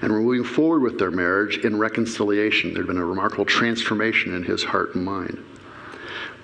and 0.00 0.11
were 0.11 0.23
moving 0.23 0.43
forward 0.43 0.81
with 0.81 0.99
their 0.99 1.11
marriage 1.11 1.59
in 1.59 1.78
reconciliation. 1.78 2.73
There'd 2.73 2.87
been 2.87 2.97
a 2.97 3.05
remarkable 3.05 3.45
transformation 3.45 4.35
in 4.35 4.43
his 4.43 4.64
heart 4.64 4.95
and 4.95 5.05
mind. 5.05 5.45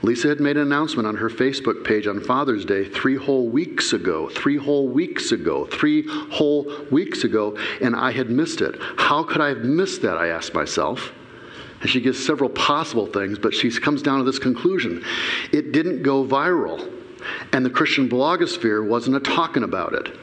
Lisa 0.05 0.29
had 0.29 0.39
made 0.39 0.59
an 0.59 0.63
announcement 0.65 1.09
on 1.09 1.17
her 1.17 1.31
Facebook 1.31 1.83
page 1.83 2.07
on 2.07 2.21
Father's 2.21 2.67
Day 2.67 2.85
three 2.85 3.17
whole 3.17 3.49
weeks 3.49 3.95
ago, 3.95 4.29
three 4.29 4.59
whole 4.59 4.87
weeks 4.87 5.33
ago, 5.33 5.65
three 5.65 6.07
whole 6.31 6.71
weeks 6.91 7.25
ago, 7.25 7.57
and 7.81 7.97
I 7.97 8.13
had 8.13 8.29
missed 8.29 8.61
it. 8.61 8.75
How 8.99 9.23
could 9.23 9.41
I 9.41 9.49
have 9.49 9.65
missed 9.65 10.03
that? 10.03 10.19
I 10.19 10.29
asked 10.29 10.53
myself. 10.53 11.13
And 11.81 11.89
she 11.89 12.03
gives 12.03 12.25
several 12.25 12.51
possible 12.51 13.07
things, 13.07 13.39
but 13.39 13.55
she 13.55 13.71
comes 13.71 14.03
down 14.03 14.19
to 14.19 14.25
this 14.25 14.39
conclusion 14.39 15.03
it 15.53 15.73
didn't 15.73 16.03
go 16.03 16.23
viral, 16.23 16.93
and 17.55 17.65
the 17.65 17.71
Christian 17.71 18.07
blogosphere 18.07 18.87
wasn't 18.87 19.25
talking 19.25 19.63
about 19.63 19.95
it 19.95 20.19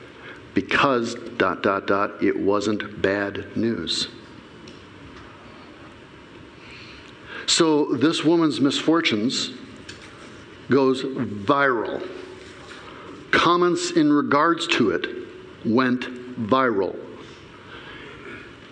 because, 0.53 1.15
dot, 1.38 1.63
dot, 1.63 1.88
dot, 1.88 2.21
it 2.21 2.38
wasn't 2.38 3.01
bad 3.01 3.57
news. 3.57 4.09
So, 7.47 7.95
this 7.95 8.23
woman's 8.23 8.61
misfortunes 8.61 9.53
goes 10.71 11.03
viral. 11.03 12.07
Comments 13.29 13.91
in 13.91 14.11
regards 14.11 14.67
to 14.67 14.91
it 14.91 15.07
went 15.65 16.01
viral. 16.47 16.97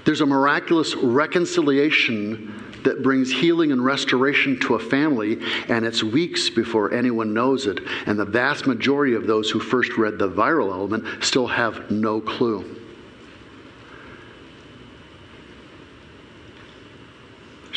There's 0.05 0.21
a 0.21 0.25
miraculous 0.25 0.95
reconciliation 0.95 2.55
that 2.83 3.03
brings 3.03 3.31
healing 3.31 3.71
and 3.71 3.83
restoration 3.83 4.59
to 4.61 4.75
a 4.75 4.79
family, 4.79 5.39
and 5.67 5.85
it's 5.85 6.01
weeks 6.01 6.49
before 6.49 6.93
anyone 6.93 7.33
knows 7.33 7.67
it. 7.67 7.79
And 8.05 8.17
the 8.17 8.25
vast 8.25 8.65
majority 8.65 9.13
of 9.13 9.27
those 9.27 9.49
who 9.49 9.59
first 9.59 9.97
read 9.97 10.17
the 10.17 10.29
viral 10.29 10.71
element 10.71 11.05
still 11.23 11.47
have 11.47 11.91
no 11.91 12.21
clue. 12.21 12.78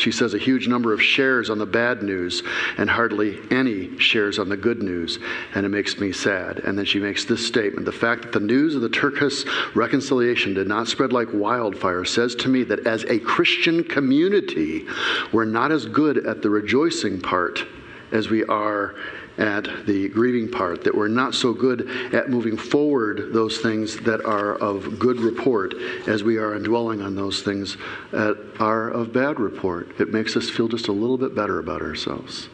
She 0.03 0.11
says 0.11 0.35
a 0.35 0.39
huge 0.39 0.67
number 0.67 0.93
of 0.93 1.01
shares 1.01 1.49
on 1.49 1.59
the 1.59 1.67
bad 1.67 2.03
news 2.03 2.43
and 2.77 2.91
hardly 2.91 3.39
any 3.53 3.97
shares 3.99 4.41
on 4.41 4.49
the 4.49 4.57
good 4.57 4.83
news, 4.83 5.21
and 5.55 5.65
it 5.65 5.69
makes 5.69 6.01
me 6.01 6.11
sad. 6.11 6.59
And 6.59 6.77
then 6.77 6.85
she 6.85 6.99
makes 6.99 7.25
this 7.25 7.47
statement 7.47 7.87
The 7.87 7.93
fact 7.93 8.23
that 8.23 8.33
the 8.33 8.41
news 8.41 8.75
of 8.75 8.83
the 8.83 8.89
TerKeurst 8.89 9.77
reconciliation 9.77 10.55
did 10.55 10.67
not 10.67 10.89
spread 10.89 11.13
like 11.13 11.29
wildfire 11.33 12.05
says 12.05 12.35
to 12.37 12.49
me 12.49 12.65
that 12.65 12.85
as 12.85 13.05
a 13.05 13.21
Christian 13.21 13.85
community, 13.85 14.89
we're 15.31 15.45
not 15.45 15.71
as 15.71 15.87
good 15.87 16.27
at 16.27 16.43
the 16.43 16.51
rejoicing 16.51 17.21
part 17.21 17.65
as 18.11 18.29
we 18.29 18.43
are 18.47 18.97
at 19.39 19.87
the 19.87 20.09
grieving 20.09 20.51
part, 20.51 20.85
that 20.85 20.95
we're 20.95 21.09
not 21.09 21.35
so 21.35 21.53
good 21.53 21.89
at 22.15 22.29
moving 22.29 22.57
forward 22.57 23.33
those 23.33 23.59
things 23.59 23.99
that 24.01 24.25
are 24.25 24.57
of 24.57 24.99
good 24.99 25.21
report 25.21 25.75
as 26.07 26.23
we 26.23 26.37
are 26.37 26.55
in 26.55 26.63
dwelling 26.63 27.01
on 27.01 27.15
those 27.15 27.43
things 27.43 27.77
that 28.11 28.37
are 28.61 28.91
of 28.91 29.13
bad 29.13 29.41
report. 29.41 30.01
It 30.01 30.13
makes 30.13 30.37
us 30.37 30.51
feel 30.51 30.69
just 30.69 30.89
a 30.89 30.93
little 30.93 31.19
bit 31.19 31.35
better 31.35 31.59
about 31.59 31.83
ourselves. 31.83 32.49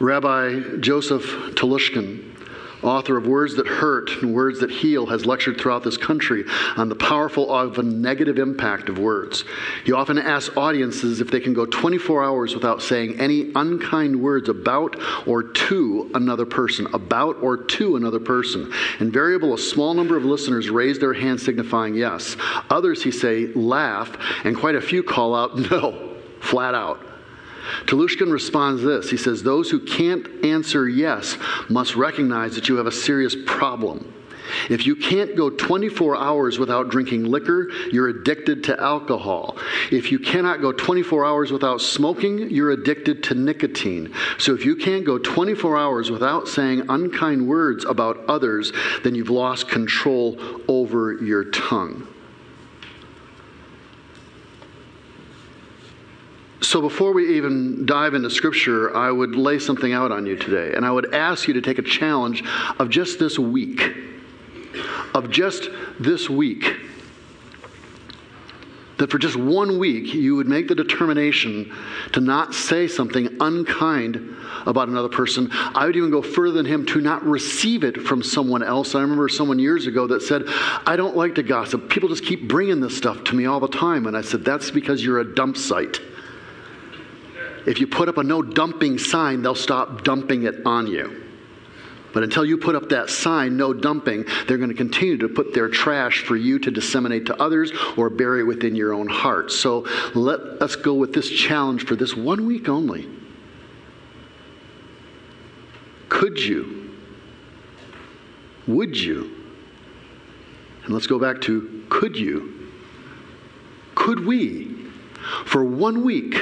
Rabbi 0.00 0.78
Joseph 0.78 1.24
Telushkin 1.54 2.37
author 2.82 3.16
of 3.16 3.26
Words 3.26 3.56
That 3.56 3.66
Hurt 3.66 4.10
and 4.22 4.34
Words 4.34 4.60
That 4.60 4.70
Heal, 4.70 5.06
has 5.06 5.26
lectured 5.26 5.60
throughout 5.60 5.82
this 5.82 5.96
country 5.96 6.44
on 6.76 6.88
the 6.88 6.94
powerful 6.94 7.52
of 7.52 7.78
a 7.78 7.82
negative 7.82 8.38
impact 8.38 8.88
of 8.88 8.98
words. 8.98 9.44
He 9.84 9.92
often 9.92 10.18
asks 10.18 10.56
audiences 10.56 11.20
if 11.20 11.30
they 11.30 11.40
can 11.40 11.54
go 11.54 11.66
24 11.66 12.24
hours 12.24 12.54
without 12.54 12.82
saying 12.82 13.20
any 13.20 13.52
unkind 13.54 14.20
words 14.20 14.48
about 14.48 14.96
or 15.26 15.42
to 15.42 16.10
another 16.14 16.46
person, 16.46 16.86
about 16.94 17.42
or 17.42 17.56
to 17.56 17.96
another 17.96 18.20
person. 18.20 18.72
Invariable, 19.00 19.54
a 19.54 19.58
small 19.58 19.94
number 19.94 20.16
of 20.16 20.24
listeners 20.24 20.70
raise 20.70 20.98
their 20.98 21.14
hand 21.14 21.40
signifying 21.40 21.94
yes. 21.94 22.36
Others, 22.70 23.02
he 23.02 23.10
say, 23.10 23.46
laugh, 23.54 24.16
and 24.44 24.56
quite 24.56 24.74
a 24.74 24.80
few 24.80 25.02
call 25.02 25.34
out 25.34 25.56
no, 25.70 26.14
flat 26.40 26.74
out. 26.74 27.00
Telushkin 27.86 28.32
responds 28.32 28.82
this. 28.82 29.10
He 29.10 29.16
says, 29.16 29.42
Those 29.42 29.70
who 29.70 29.80
can't 29.80 30.44
answer 30.44 30.88
yes 30.88 31.36
must 31.68 31.96
recognize 31.96 32.54
that 32.54 32.68
you 32.68 32.76
have 32.76 32.86
a 32.86 32.92
serious 32.92 33.36
problem. 33.46 34.14
If 34.70 34.86
you 34.86 34.96
can't 34.96 35.36
go 35.36 35.50
24 35.50 36.16
hours 36.16 36.58
without 36.58 36.88
drinking 36.88 37.24
liquor, 37.24 37.70
you're 37.92 38.08
addicted 38.08 38.64
to 38.64 38.80
alcohol. 38.80 39.56
If 39.90 40.10
you 40.10 40.18
cannot 40.18 40.60
go 40.60 40.72
24 40.72 41.24
hours 41.24 41.52
without 41.52 41.80
smoking, 41.80 42.50
you're 42.50 42.70
addicted 42.70 43.22
to 43.24 43.34
nicotine. 43.34 44.12
So 44.38 44.54
if 44.54 44.64
you 44.64 44.76
can't 44.76 45.04
go 45.04 45.18
24 45.18 45.76
hours 45.76 46.10
without 46.10 46.48
saying 46.48 46.84
unkind 46.88 47.46
words 47.46 47.84
about 47.84 48.24
others, 48.28 48.72
then 49.04 49.14
you've 49.14 49.30
lost 49.30 49.68
control 49.68 50.38
over 50.68 51.12
your 51.14 51.44
tongue. 51.44 52.06
So, 56.68 56.82
before 56.82 57.14
we 57.14 57.38
even 57.38 57.86
dive 57.86 58.12
into 58.12 58.28
Scripture, 58.28 58.94
I 58.94 59.10
would 59.10 59.34
lay 59.34 59.58
something 59.58 59.94
out 59.94 60.12
on 60.12 60.26
you 60.26 60.36
today. 60.36 60.76
And 60.76 60.84
I 60.84 60.90
would 60.90 61.14
ask 61.14 61.48
you 61.48 61.54
to 61.54 61.62
take 61.62 61.78
a 61.78 61.82
challenge 61.82 62.44
of 62.78 62.90
just 62.90 63.18
this 63.18 63.38
week. 63.38 63.96
Of 65.14 65.30
just 65.30 65.70
this 65.98 66.28
week. 66.28 66.76
That 68.98 69.10
for 69.10 69.16
just 69.16 69.34
one 69.34 69.78
week, 69.78 70.12
you 70.12 70.36
would 70.36 70.46
make 70.46 70.68
the 70.68 70.74
determination 70.74 71.74
to 72.12 72.20
not 72.20 72.52
say 72.52 72.86
something 72.86 73.38
unkind 73.40 74.36
about 74.66 74.88
another 74.88 75.08
person. 75.08 75.48
I 75.50 75.86
would 75.86 75.96
even 75.96 76.10
go 76.10 76.20
further 76.20 76.52
than 76.52 76.66
him 76.66 76.84
to 76.88 77.00
not 77.00 77.24
receive 77.24 77.82
it 77.82 78.02
from 78.02 78.22
someone 78.22 78.62
else. 78.62 78.94
I 78.94 79.00
remember 79.00 79.30
someone 79.30 79.58
years 79.58 79.86
ago 79.86 80.06
that 80.08 80.20
said, 80.20 80.42
I 80.84 80.96
don't 80.96 81.16
like 81.16 81.36
to 81.36 81.42
gossip. 81.42 81.88
People 81.88 82.10
just 82.10 82.26
keep 82.26 82.46
bringing 82.46 82.80
this 82.80 82.94
stuff 82.94 83.24
to 83.24 83.34
me 83.34 83.46
all 83.46 83.58
the 83.58 83.68
time. 83.68 84.06
And 84.06 84.14
I 84.14 84.20
said, 84.20 84.44
That's 84.44 84.70
because 84.70 85.02
you're 85.02 85.20
a 85.20 85.34
dump 85.34 85.56
site. 85.56 85.98
If 87.68 87.80
you 87.80 87.86
put 87.86 88.08
up 88.08 88.16
a 88.16 88.24
no 88.24 88.40
dumping 88.40 88.96
sign, 88.96 89.42
they'll 89.42 89.54
stop 89.54 90.02
dumping 90.02 90.44
it 90.44 90.64
on 90.64 90.86
you. 90.86 91.26
But 92.14 92.22
until 92.22 92.42
you 92.42 92.56
put 92.56 92.74
up 92.74 92.88
that 92.88 93.10
sign, 93.10 93.58
no 93.58 93.74
dumping, 93.74 94.24
they're 94.46 94.56
going 94.56 94.70
to 94.70 94.74
continue 94.74 95.18
to 95.18 95.28
put 95.28 95.52
their 95.52 95.68
trash 95.68 96.24
for 96.24 96.34
you 96.34 96.58
to 96.60 96.70
disseminate 96.70 97.26
to 97.26 97.36
others 97.36 97.70
or 97.98 98.08
bury 98.08 98.42
within 98.42 98.74
your 98.74 98.94
own 98.94 99.06
heart. 99.06 99.52
So 99.52 99.86
let 100.14 100.40
us 100.62 100.76
go 100.76 100.94
with 100.94 101.12
this 101.12 101.28
challenge 101.28 101.84
for 101.84 101.94
this 101.94 102.16
one 102.16 102.46
week 102.46 102.70
only. 102.70 103.06
Could 106.08 106.40
you? 106.40 106.94
Would 108.66 108.96
you? 108.96 109.30
And 110.84 110.94
let's 110.94 111.06
go 111.06 111.18
back 111.18 111.42
to 111.42 111.84
could 111.90 112.16
you? 112.16 112.70
Could 113.94 114.24
we, 114.24 114.74
for 115.44 115.62
one 115.62 116.02
week, 116.02 116.34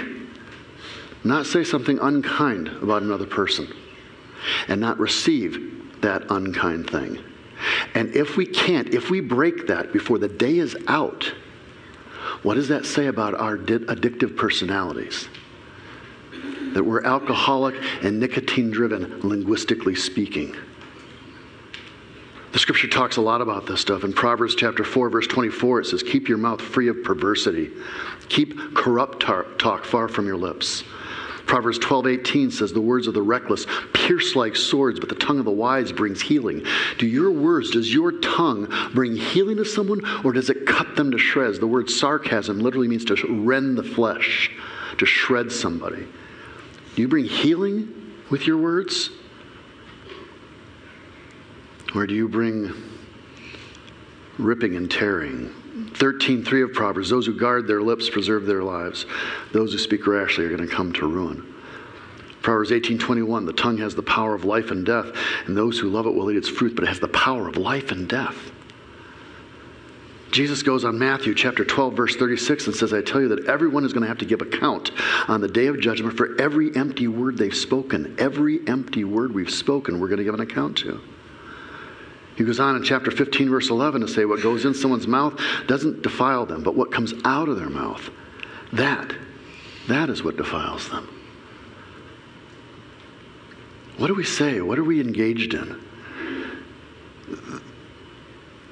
not 1.27 1.47
say 1.47 1.65
something 1.65 1.99
unkind 1.99 2.69
about 2.69 3.03
another 3.03 3.27
person 3.27 3.73
and 4.69 4.81
not 4.81 4.99
receive 4.99 6.01
that 6.01 6.31
unkind 6.31 6.91
thing. 6.91 7.19
And 7.95 8.15
if 8.15 8.37
we 8.37 8.47
can't, 8.47 8.95
if 8.95 9.11
we 9.11 9.21
break 9.21 9.67
that 9.69 9.93
before 9.93 10.19
the 10.19 10.29
day 10.29 10.59
is 10.59 10.77
out, 10.87 11.33
what 12.43 12.55
does 12.55 12.69
that 12.69 12.85
say 12.85 13.07
about 13.07 13.35
our 13.35 13.57
addictive 13.57 14.37
personalities? 14.37 15.29
That 16.75 16.85
we're 16.85 17.03
alcoholic 17.03 17.75
and 18.03 18.21
nicotine 18.21 18.71
driven, 18.71 19.21
linguistically 19.21 19.95
speaking. 19.95 20.55
The 22.53 22.59
scripture 22.59 22.89
talks 22.89 23.17
a 23.17 23.21
lot 23.21 23.41
about 23.41 23.67
this 23.67 23.81
stuff. 23.81 24.05
In 24.05 24.13
Proverbs 24.13 24.55
chapter 24.55 24.85
4, 24.85 25.11
verse 25.11 25.27
24, 25.27 25.81
it 25.81 25.85
says, 25.87 26.03
Keep 26.03 26.29
your 26.29 26.39
mouth 26.39 26.61
free 26.61 26.89
of 26.89 27.03
perversity, 27.03 27.71
keep 28.29 28.75
corrupt 28.75 29.21
talk 29.21 29.85
far 29.85 30.09
from 30.09 30.27
your 30.27 30.37
lips. 30.37 30.85
Proverbs 31.47 31.79
12:18 31.79 32.51
says 32.51 32.73
the 32.73 32.81
words 32.81 33.07
of 33.07 33.15
the 33.15 33.23
reckless 33.23 33.67
pierce 33.93 34.35
like 34.35 34.57
swords, 34.57 34.99
but 34.99 35.09
the 35.09 35.15
tongue 35.15 35.39
of 35.39 35.45
the 35.45 35.51
wise 35.51 35.93
brings 35.93 36.21
healing. 36.21 36.65
Do 36.99 37.07
your 37.07 37.31
words, 37.31 37.71
does 37.71 37.93
your 37.95 38.13
tongue 38.13 38.69
bring 38.93 39.17
healing 39.17 39.57
to 39.59 39.65
someone 39.65 40.03
or 40.25 40.33
does 40.33 40.51
it 40.51 40.67
cut 40.67 40.97
them 40.97 41.13
to 41.13 41.19
shreds? 41.19 41.61
The 41.61 41.67
word 41.67 41.89
sarcasm 41.89 42.59
literally 42.59 42.89
means 42.89 43.05
to 43.07 43.15
rend 43.45 43.79
the 43.79 43.85
flesh, 43.85 44.51
to 44.99 45.07
shred 45.07 45.53
somebody. 45.53 46.07
Do 46.97 47.03
you 47.03 47.09
bring 47.09 47.27
healing 47.27 47.89
with 48.29 48.47
your 48.47 48.59
words? 48.59 49.11
Or 51.95 52.07
do 52.07 52.15
you 52.15 52.29
bring 52.29 52.73
ripping 54.39 54.75
and 54.75 54.91
tearing? 54.91 55.55
13:3 55.95 56.63
of 56.63 56.73
Proverbs, 56.73 57.11
those 57.11 57.27
who 57.27 57.33
guard 57.33 57.67
their 57.67 57.83
lips 57.83 58.09
preserve 58.11 58.47
their 58.47 58.63
lives. 58.63 59.07
Those 59.53 59.73
who 59.73 59.79
speak 59.79 60.07
rashly 60.07 60.45
are 60.45 60.49
going 60.49 60.67
to 60.69 60.75
come 60.75 60.93
to 60.95 61.07
ruin. 61.07 61.43
Proverbs 62.43 62.71
18:21, 62.71 63.45
the 63.45 63.53
tongue 63.53 63.79
has 63.79 63.95
the 63.95 64.03
power 64.03 64.35
of 64.35 64.45
life 64.45 64.71
and 64.71 64.87
death, 64.87 65.13
and 65.47 65.57
those 65.57 65.79
who 65.79 65.89
love 65.89 66.07
it 66.07 66.15
will 66.15 66.31
eat 66.31 66.37
its 66.37 66.49
fruit, 66.49 66.77
but 66.77 66.85
it 66.85 66.89
has 66.89 67.01
the 67.01 67.09
power 67.09 67.49
of 67.49 67.57
life 67.57 67.91
and 67.91 68.09
death. 68.09 68.53
Jesus 70.31 70.63
goes 70.63 70.85
on 70.85 70.99
Matthew 70.99 71.35
chapter 71.35 71.65
12 71.65 71.95
verse 71.97 72.15
36 72.15 72.67
and 72.67 72.77
says, 72.77 72.93
"I 72.93 73.01
tell 73.01 73.21
you 73.21 73.29
that 73.29 73.47
everyone 73.47 73.85
is 73.85 73.93
going 73.93 74.03
to 74.03 74.09
have 74.09 74.19
to 74.19 74.25
give 74.25 74.43
account 74.43 74.91
on 75.29 75.41
the 75.41 75.49
day 75.49 75.67
of 75.67 75.81
judgment 75.81 76.17
for 76.17 76.41
every 76.41 76.75
empty 76.77 77.09
word 77.09 77.39
they've 77.39 77.55
spoken. 77.55 78.15
Every 78.19 78.61
empty 78.67 79.03
word 79.03 79.35
we've 79.35 79.51
spoken, 79.51 79.99
we're 79.99 80.09
going 80.09 80.19
to 80.19 80.25
give 80.25 80.35
an 80.35 80.41
account 80.41 80.77
to." 80.79 81.01
He 82.37 82.45
goes 82.45 82.61
on 82.61 82.77
in 82.77 82.83
chapter 82.83 83.11
15, 83.11 83.49
verse 83.49 83.71
11, 83.71 84.03
to 84.03 84.09
say, 84.09 84.27
What 84.27 84.43
goes 84.43 84.65
in 84.65 84.75
someone's 84.75 85.07
mouth 85.07 85.41
doesn't 85.67 86.03
defile 86.03 86.45
them, 86.45 86.63
but 86.63 86.77
what 86.77 86.93
comes 86.93 87.15
out 87.25 87.49
of 87.49 87.57
their 87.57 87.71
mouth, 87.71 88.11
that, 88.73 89.15
that 89.89 90.11
is 90.11 90.23
what 90.23 90.37
defiles 90.37 90.89
them. 90.91 91.09
What 93.97 94.09
do 94.09 94.15
we 94.15 94.25
say? 94.25 94.61
What 94.61 94.79
are 94.79 94.85
we 94.85 95.01
engaged 95.01 95.55
in? 95.55 95.81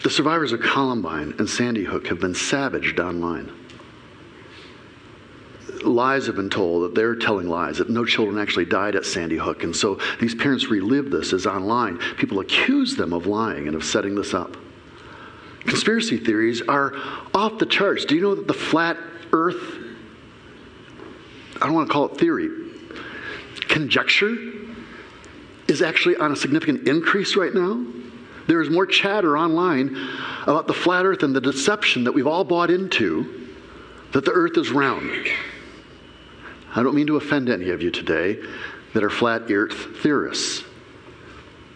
The 0.03 0.11
survivors 0.11 0.53
of 0.53 0.61
Columbine 0.61 1.35
and 1.38 1.48
Sandy 1.48 1.85
Hook 1.85 2.09
have 2.09 2.20
been 2.20 2.35
savaged 2.35 3.00
online 3.00 3.50
lies 5.87 6.27
have 6.27 6.37
been 6.37 6.51
told 6.51 6.85
that 6.85 6.94
they're 6.94 7.14
telling 7.14 7.49
lies, 7.49 7.79
that 7.79 7.90
no 7.90 8.05
children 8.05 8.38
actually 8.38 8.64
died 8.64 8.97
at 8.97 9.05
Sandy 9.05 9.37
Hook. 9.37 9.64
And 9.64 9.75
so 9.75 9.99
these 10.20 10.35
parents 10.35 10.68
relive 10.68 11.11
this 11.11 11.33
as 11.33 11.47
online. 11.47 11.99
People 12.16 12.40
accuse 12.40 12.97
them 12.97 13.12
of 13.12 13.27
lying 13.27 13.66
and 13.66 13.77
of 13.77 13.85
setting 13.85 14.14
this 14.14 14.35
up. 14.35 14.57
Conspiracy 15.61 16.18
theories 16.18 16.62
are 16.62 16.94
off 17.33 17.59
the 17.59 17.66
charts. 17.66 18.05
Do 18.05 18.14
you 18.14 18.20
know 18.20 18.35
that 18.35 18.47
the 18.47 18.55
flat 18.55 18.99
earth, 19.33 19.79
I 21.61 21.66
don't 21.66 21.75
want 21.75 21.88
to 21.88 21.92
call 21.92 22.07
it 22.07 22.18
theory, 22.18 22.49
conjecture 23.68 24.35
is 25.66 25.81
actually 25.81 26.16
on 26.16 26.33
a 26.33 26.37
significant 26.37 26.87
increase 26.87 27.37
right 27.37 27.55
now? 27.55 27.85
There 28.47 28.61
is 28.61 28.68
more 28.68 28.85
chatter 28.87 29.38
online 29.38 29.97
about 30.42 30.66
the 30.66 30.75
flat 30.75 31.07
earth 31.07 31.23
and 31.23 31.35
the 31.35 31.40
deception 31.40 32.05
that 32.05 32.12
we've 32.12 32.27
all 32.27 32.44
bought 32.44 32.70
into 32.70 33.51
that 34.12 34.25
the 34.25 34.33
earth 34.33 34.57
is 34.59 34.70
round. 34.70 35.27
I 36.77 36.83
don't 36.83 36.95
mean 36.97 37.07
to 37.07 37.17
offend 37.17 37.49
any 37.49 37.71
of 37.71 37.83
you 37.83 37.93
today 37.93 38.39
that 38.95 39.05
are 39.05 39.11
flat 39.11 39.49
earth 39.51 40.03
theorists, 40.03 40.65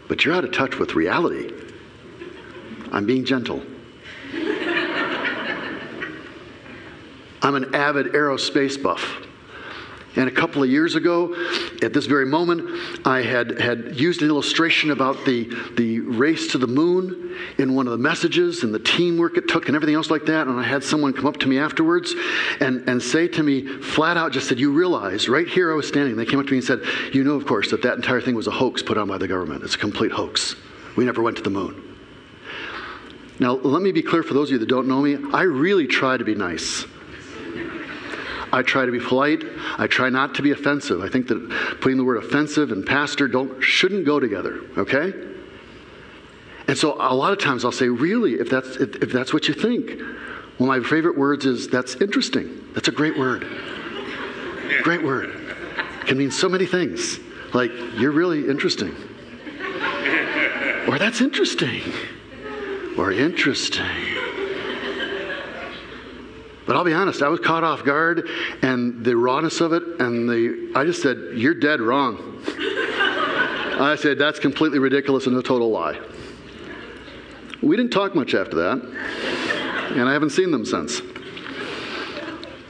but 0.09 0.25
you're 0.25 0.35
out 0.35 0.45
of 0.45 0.51
touch 0.51 0.77
with 0.77 0.97
reality. 0.97 1.53
I'm 2.91 3.07
being 3.07 3.25
gentle. 3.25 3.63
I'm 7.43 7.55
an 7.55 7.77
avid 7.77 8.07
aerospace 8.07 8.83
buff. 8.83 9.25
And 10.17 10.29
a 10.29 10.33
couple 10.33 10.65
of 10.65 10.69
years 10.69 10.97
ago, 10.97 11.33
at 11.81 11.93
this 11.93 12.07
very 12.07 12.27
moment, 12.27 13.07
I 13.07 13.23
had, 13.23 13.61
had 13.61 14.01
used 14.01 14.23
an 14.23 14.29
illustration 14.29 14.91
about 14.91 15.25
the, 15.25 15.45
the 15.77 15.98
race 16.19 16.53
to 16.53 16.59
the 16.59 16.67
moon 16.67 17.37
in 17.59 17.75
one 17.75 17.87
of 17.87 17.93
the 17.93 17.99
messages 17.99 18.63
and 18.63 18.75
the 18.75 18.79
teamwork 18.79 19.37
it 19.37 19.49
took 19.49 19.67
and 19.67 19.77
everything 19.77 19.95
else 19.95 20.11
like 20.11 20.27
that. 20.27 20.47
And 20.47 20.59
I 20.59 20.63
had 20.63 20.83
someone 20.83 21.13
come 21.13 21.27
up 21.27 21.39
to 21.39 21.49
me 21.49 21.59
afterwards 21.59 22.15
and, 22.61 22.89
and 22.89 23.03
say 23.03 23.29
to 23.29 23.43
me 23.43 23.67
flat 23.67 24.17
out, 24.17 24.33
just 24.33 24.49
said, 24.49 24.59
You 24.59 24.73
realize, 24.73 25.29
right 25.29 25.49
here 25.49 25.73
I 25.73 25.75
was 25.75 25.87
standing, 25.87 26.17
they 26.17 26.27
came 26.27 26.39
up 26.39 26.47
to 26.47 26.53
me 26.53 26.59
and 26.59 26.67
said, 26.67 26.81
You 27.13 27.25
know, 27.25 27.35
of 27.35 27.47
course, 27.47 27.71
that 27.71 27.83
that 27.83 27.95
entire 27.95 28.21
thing 28.21 28.35
was 28.35 28.47
a 28.47 28.53
hoax 28.53 28.83
put 28.83 28.99
on 28.99 29.09
by 29.09 29.19
the 29.19 29.29
government. 29.29 29.63
It's 29.65 29.75
a 29.75 29.79
complete 29.79 30.13
hoax. 30.13 30.57
We 30.97 31.05
never 31.05 31.23
went 31.23 31.37
to 31.37 31.43
the 31.43 31.51
moon. 31.51 31.85
Now, 33.41 33.53
let 33.53 33.83
me 33.83 33.93
be 33.93 34.03
clear 34.03 34.23
for 34.23 34.35
those 34.35 34.49
of 34.49 34.55
you 34.55 34.59
that 34.59 34.69
don't 34.69 34.89
know 34.89 35.01
me, 35.01 35.17
I 35.33 35.43
really 35.43 35.87
try 35.87 36.17
to 36.17 36.25
be 36.25 36.35
nice. 36.35 36.85
I 38.53 38.63
try 38.63 38.87
to 38.87 38.93
be 38.93 39.01
polite. 39.01 39.45
I 39.77 39.87
try 39.87 40.09
not 40.09 40.35
to 40.37 40.43
be 40.43 40.51
offensive. 40.53 41.03
I 41.03 41.09
think 41.09 41.29
that 41.29 41.79
putting 41.81 41.99
the 41.99 42.05
word 42.05 42.17
offensive 42.17 42.73
and 42.73 42.85
pastor 42.85 43.29
don't 43.29 43.63
shouldn't 43.63 44.07
go 44.07 44.19
together, 44.19 44.61
okay? 44.77 45.13
And 46.69 46.77
so 46.77 46.97
a 47.01 47.15
lot 47.15 47.33
of 47.33 47.39
times 47.39 47.65
I'll 47.65 47.73
say, 47.73 47.89
really, 47.89 48.35
if 48.35 48.51
that's, 48.51 48.77
if, 48.77 48.97
if 48.97 49.11
that's 49.11 49.33
what 49.33 49.49
you 49.49 49.55
think. 49.55 50.01
One 50.59 50.69
of 50.77 50.83
my 50.83 50.89
favorite 50.89 51.17
words 51.17 51.47
is, 51.47 51.69
that's 51.69 51.97
interesting. 51.97 52.69
That's 52.75 52.89
a 52.89 52.93
great 52.93 53.19
word. 53.19 53.47
Great 54.83 55.03
word. 55.03 55.35
Can 56.07 56.19
mean 56.19 56.31
so 56.31 56.49
many 56.49 56.67
things. 56.67 57.21
Like, 57.55 57.71
you're 57.97 58.11
really 58.11 58.49
interesting. 58.49 58.95
Or 60.89 60.99
that's 60.99 61.21
interesting. 61.21 61.83
Or 62.99 63.13
interesting. 63.13 63.87
But 66.67 66.77
I'll 66.77 66.85
be 66.85 66.93
honest, 66.93 67.23
I 67.23 67.29
was 67.29 67.41
caught 67.41 67.65
off 67.65 67.83
guard 67.83 68.29
and 68.61 69.03
the 69.03 69.17
rawness 69.17 69.63
of 69.63 69.73
it, 69.73 69.83
and 70.01 70.29
the 70.29 70.73
I 70.75 70.85
just 70.85 71.01
said, 71.01 71.17
You're 71.33 71.55
dead 71.55 71.81
wrong. 71.81 72.43
I 73.81 73.97
said, 73.99 74.19
That's 74.19 74.39
completely 74.39 74.79
ridiculous 74.79 75.27
and 75.27 75.37
a 75.37 75.43
total 75.43 75.71
lie. 75.71 75.99
We 77.63 77.77
didn't 77.77 77.93
talk 77.93 78.15
much 78.15 78.35
after 78.35 78.57
that, 78.57 79.91
and 79.91 80.09
I 80.09 80.13
haven't 80.13 80.31
seen 80.31 80.51
them 80.51 80.65
since. 80.65 81.03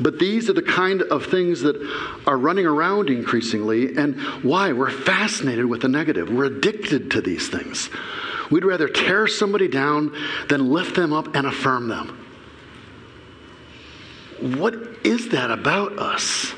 But 0.01 0.19
these 0.19 0.49
are 0.49 0.53
the 0.53 0.63
kind 0.63 1.03
of 1.03 1.27
things 1.27 1.63
that 1.63 1.77
are 2.27 2.39
running 2.39 2.67
around 2.67 3.11
increasingly, 3.11 3.97
and 3.97 4.21
why? 4.43 4.73
We're 4.73 4.91
fascinated 4.91 5.67
with 5.67 5.83
the 5.83 5.89
negative. 5.89 6.31
We're 6.31 6.45
addicted 6.45 7.11
to 7.13 7.21
these 7.21 7.49
things. 7.49 7.91
We'd 8.51 8.65
rather 8.65 8.89
tear 8.89 9.27
somebody 9.27 9.69
down 9.69 10.15
than 10.49 10.71
lift 10.71 10.97
them 10.97 11.13
up 11.13 11.35
and 11.35 11.47
affirm 11.47 11.89
them. 11.89 12.27
What 14.41 14.75
is 15.05 15.31
that 15.31 15.51
about 15.51 15.99
us? 15.99 16.55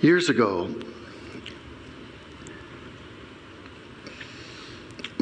Years 0.00 0.28
ago, 0.28 0.72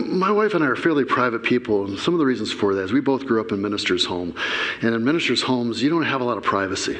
my 0.06 0.30
wife 0.30 0.54
and 0.54 0.64
I 0.64 0.68
are 0.68 0.76
fairly 0.76 1.04
private 1.04 1.42
people, 1.42 1.86
and 1.86 1.98
some 1.98 2.14
of 2.14 2.18
the 2.18 2.26
reasons 2.26 2.52
for 2.52 2.74
that 2.74 2.82
is 2.82 2.92
we 2.92 3.00
both 3.00 3.26
grew 3.26 3.40
up 3.40 3.52
in 3.52 3.60
ministers' 3.60 4.04
home, 4.04 4.34
and 4.82 4.94
in 4.94 5.04
ministers' 5.04 5.42
homes, 5.42 5.82
you 5.82 5.90
don't 5.90 6.04
have 6.04 6.20
a 6.20 6.24
lot 6.24 6.38
of 6.38 6.44
privacy. 6.44 6.98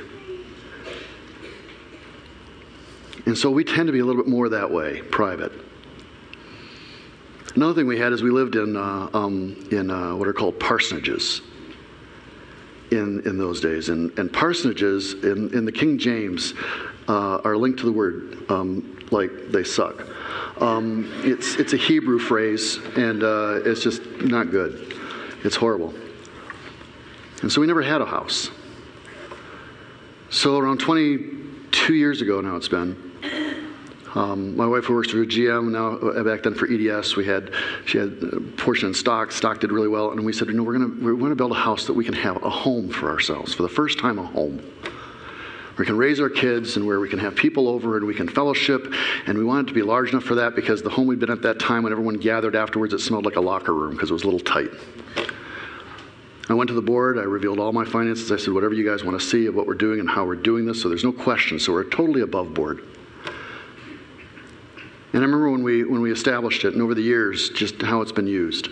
And 3.27 3.37
so 3.37 3.51
we 3.51 3.64
tend 3.64 3.88
to 3.88 3.92
be 3.92 3.99
a 3.99 4.05
little 4.05 4.23
bit 4.23 4.31
more 4.31 4.49
that 4.49 4.71
way, 4.71 5.03
private. 5.03 5.53
Another 7.57 7.75
thing 7.75 7.87
we 7.87 7.99
had 7.99 8.12
is 8.12 8.23
we 8.23 8.31
lived 8.31 8.55
in, 8.55 8.77
uh, 8.77 9.09
um, 9.14 9.66
in 9.71 9.90
uh, 9.90 10.14
what 10.14 10.29
are 10.29 10.33
called 10.33 10.61
parsonages 10.61 11.40
in, 12.92 13.23
in 13.27 13.38
those 13.38 13.61
days. 13.61 13.88
And, 13.88 14.16
and 14.19 14.31
parsonages 14.31 15.25
in, 15.25 15.53
in 15.57 15.64
the 15.64 15.73
King 15.73 15.99
James 15.99 16.55
uh, 17.09 17.38
are 17.45 17.57
linked 17.57 17.81
to 17.81 17.87
the 17.87 17.92
word 17.92 18.45
um, 18.49 18.99
like 19.11 19.31
they 19.51 19.64
suck. 19.64 20.07
Um, 20.61 21.11
it's, 21.25 21.57
it's 21.57 21.75
a 21.75 21.77
Hebrew 21.77 22.19
phrase, 22.19 22.79
and 22.97 23.23
uh, 23.23 23.61
it's 23.64 23.83
just 23.83 24.03
not 24.23 24.51
good. 24.51 24.95
It's 25.45 25.57
horrible. 25.57 25.95
And 27.42 27.53
so 27.53 27.61
we 27.61 27.66
never 27.66 27.83
had 27.83 28.01
a 28.01 28.07
house. 28.07 28.51
So 30.31 30.59
around 30.59 30.81
22 30.81 31.95
years 31.95 32.21
ago 32.21 32.40
now 32.40 32.57
it's 32.57 32.69
been, 32.69 33.07
um, 34.14 34.57
my 34.57 34.66
wife 34.66 34.85
who 34.85 34.95
works 34.95 35.11
for 35.11 35.19
GM 35.19 35.71
now. 35.71 35.97
Uh, 35.99 36.23
back 36.23 36.42
then 36.42 36.55
for 36.55 36.66
EDS, 36.66 37.16
we 37.16 37.27
had 37.27 37.53
she 37.85 37.99
had 37.99 38.16
a 38.33 38.40
portion 38.57 38.88
in 38.88 38.95
stock. 38.95 39.31
Stock 39.31 39.61
did 39.61 39.71
really 39.71 39.88
well, 39.88 40.11
and 40.11 40.25
we 40.25 40.33
said, 40.33 40.49
you 40.49 40.55
know, 40.55 40.62
we're 40.62 40.79
to 40.79 41.05
we're 41.05 41.16
going 41.16 41.31
to 41.31 41.37
build 41.37 41.53
a 41.53 41.57
house 41.57 41.87
that 41.87 41.92
we 41.92 42.03
can 42.03 42.14
have 42.14 42.42
a 42.42 42.49
home 42.49 42.88
for 42.88 43.11
ourselves 43.11 43.53
for 43.53 43.62
the 43.62 43.69
first 43.69 43.99
time, 43.99 44.19
a 44.19 44.23
home. 44.23 44.62
We 45.79 45.85
can 45.85 45.97
raise 45.97 46.21
our 46.21 46.31
kids 46.31 46.77
and 46.77 46.87
where 46.87 47.01
we 47.01 47.09
can 47.09 47.19
have 47.19 47.35
people 47.35 47.69
over 47.69 47.97
and 47.97 48.07
we 48.07 48.15
can 48.15 48.29
fellowship. 48.29 48.93
And 49.27 49.37
we 49.37 49.45
wanted 49.45 49.67
to 49.69 49.75
be 49.75 49.83
large 49.83 50.11
enough 50.11 50.25
for 50.25 50.37
that 50.37 50.55
because 50.55 50.83
the 50.83 50.91
home 50.91 51.07
we'd 51.07 51.21
been 51.21 51.31
at 51.31 51.43
that 51.43 51.59
time, 51.59 51.83
when 51.83 51.93
everyone 51.93 52.17
gathered 52.17 52.57
afterwards, 52.57 52.95
it 52.95 53.01
smelled 53.01 53.27
like 53.27 53.37
a 53.37 53.41
locker 53.41 53.75
room 53.75 53.93
because 53.93 54.11
it 54.11 54.15
was 54.15 54.23
a 54.23 54.27
little 54.27 54.41
tight. 54.41 54.71
I 56.49 56.55
went 56.55 56.69
to 56.69 56.75
the 56.75 56.83
board. 56.83 57.19
I 57.19 57.23
revealed 57.23 57.59
all 57.59 57.73
my 57.73 57.85
finances. 57.85 58.31
I 58.33 58.37
said, 58.37 58.55
whatever 58.55 58.73
you 58.73 58.89
guys 58.89 59.05
want 59.05 59.21
to 59.21 59.27
see 59.27 59.47
of 59.47 59.55
what 59.55 59.67
we're 59.67 59.75
doing 59.75 60.01
and 60.01 60.09
how 60.09 60.25
we're 60.25 60.37
doing 60.37 60.65
this. 60.65 60.81
So 60.81 60.89
there's 60.89 61.05
no 61.05 61.12
question. 61.12 61.59
So 61.59 61.73
we're 61.73 61.85
totally 61.85 62.23
above 62.23 62.55
board. 62.55 62.83
And 65.12 65.23
I 65.23 65.27
remember 65.27 65.51
when 65.51 65.62
we, 65.62 65.83
when 65.85 66.01
we 66.01 66.12
established 66.12 66.65
it 66.65 66.75
and 66.75 66.83
over 66.83 66.95
the 66.95 67.03
years, 67.03 67.51
just 67.51 67.83
how 67.83 68.01
it's 68.01 68.12
been 68.12 68.27
used. 68.27 68.69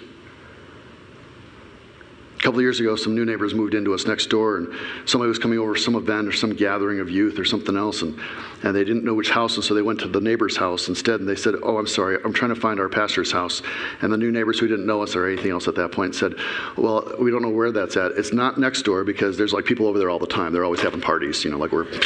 Couple 2.44 2.58
of 2.58 2.62
years 2.62 2.78
ago, 2.78 2.94
some 2.94 3.14
new 3.14 3.24
neighbors 3.24 3.54
moved 3.54 3.72
into 3.72 3.94
us 3.94 4.04
next 4.04 4.26
door, 4.26 4.58
and 4.58 4.68
somebody 5.06 5.28
was 5.30 5.38
coming 5.38 5.58
over 5.58 5.74
some 5.76 5.94
event 5.94 6.28
or 6.28 6.32
some 6.32 6.54
gathering 6.54 7.00
of 7.00 7.08
youth 7.08 7.38
or 7.38 7.44
something 7.46 7.74
else, 7.74 8.02
and, 8.02 8.20
and 8.62 8.76
they 8.76 8.84
didn't 8.84 9.02
know 9.02 9.14
which 9.14 9.30
house, 9.30 9.54
and 9.56 9.64
so 9.64 9.72
they 9.72 9.80
went 9.80 9.98
to 10.00 10.08
the 10.08 10.20
neighbor's 10.20 10.54
house 10.54 10.90
instead, 10.90 11.20
and 11.20 11.28
they 11.28 11.36
said, 11.36 11.54
Oh, 11.62 11.78
I'm 11.78 11.86
sorry, 11.86 12.18
I'm 12.22 12.34
trying 12.34 12.54
to 12.54 12.60
find 12.60 12.78
our 12.78 12.90
pastor's 12.90 13.32
house. 13.32 13.62
And 14.02 14.12
the 14.12 14.18
new 14.18 14.30
neighbors 14.30 14.58
who 14.58 14.68
didn't 14.68 14.84
know 14.84 15.02
us 15.02 15.16
or 15.16 15.26
anything 15.26 15.52
else 15.52 15.68
at 15.68 15.74
that 15.76 15.90
point 15.90 16.14
said, 16.14 16.34
Well, 16.76 17.14
we 17.18 17.30
don't 17.30 17.40
know 17.40 17.48
where 17.48 17.72
that's 17.72 17.96
at. 17.96 18.12
It's 18.12 18.34
not 18.34 18.58
next 18.58 18.82
door 18.82 19.04
because 19.04 19.38
there's 19.38 19.54
like 19.54 19.64
people 19.64 19.86
over 19.86 19.98
there 19.98 20.10
all 20.10 20.18
the 20.18 20.26
time. 20.26 20.52
They're 20.52 20.66
always 20.66 20.82
having 20.82 21.00
parties, 21.00 21.44
you 21.44 21.50
know, 21.50 21.56
like 21.56 21.72
we're. 21.72 21.86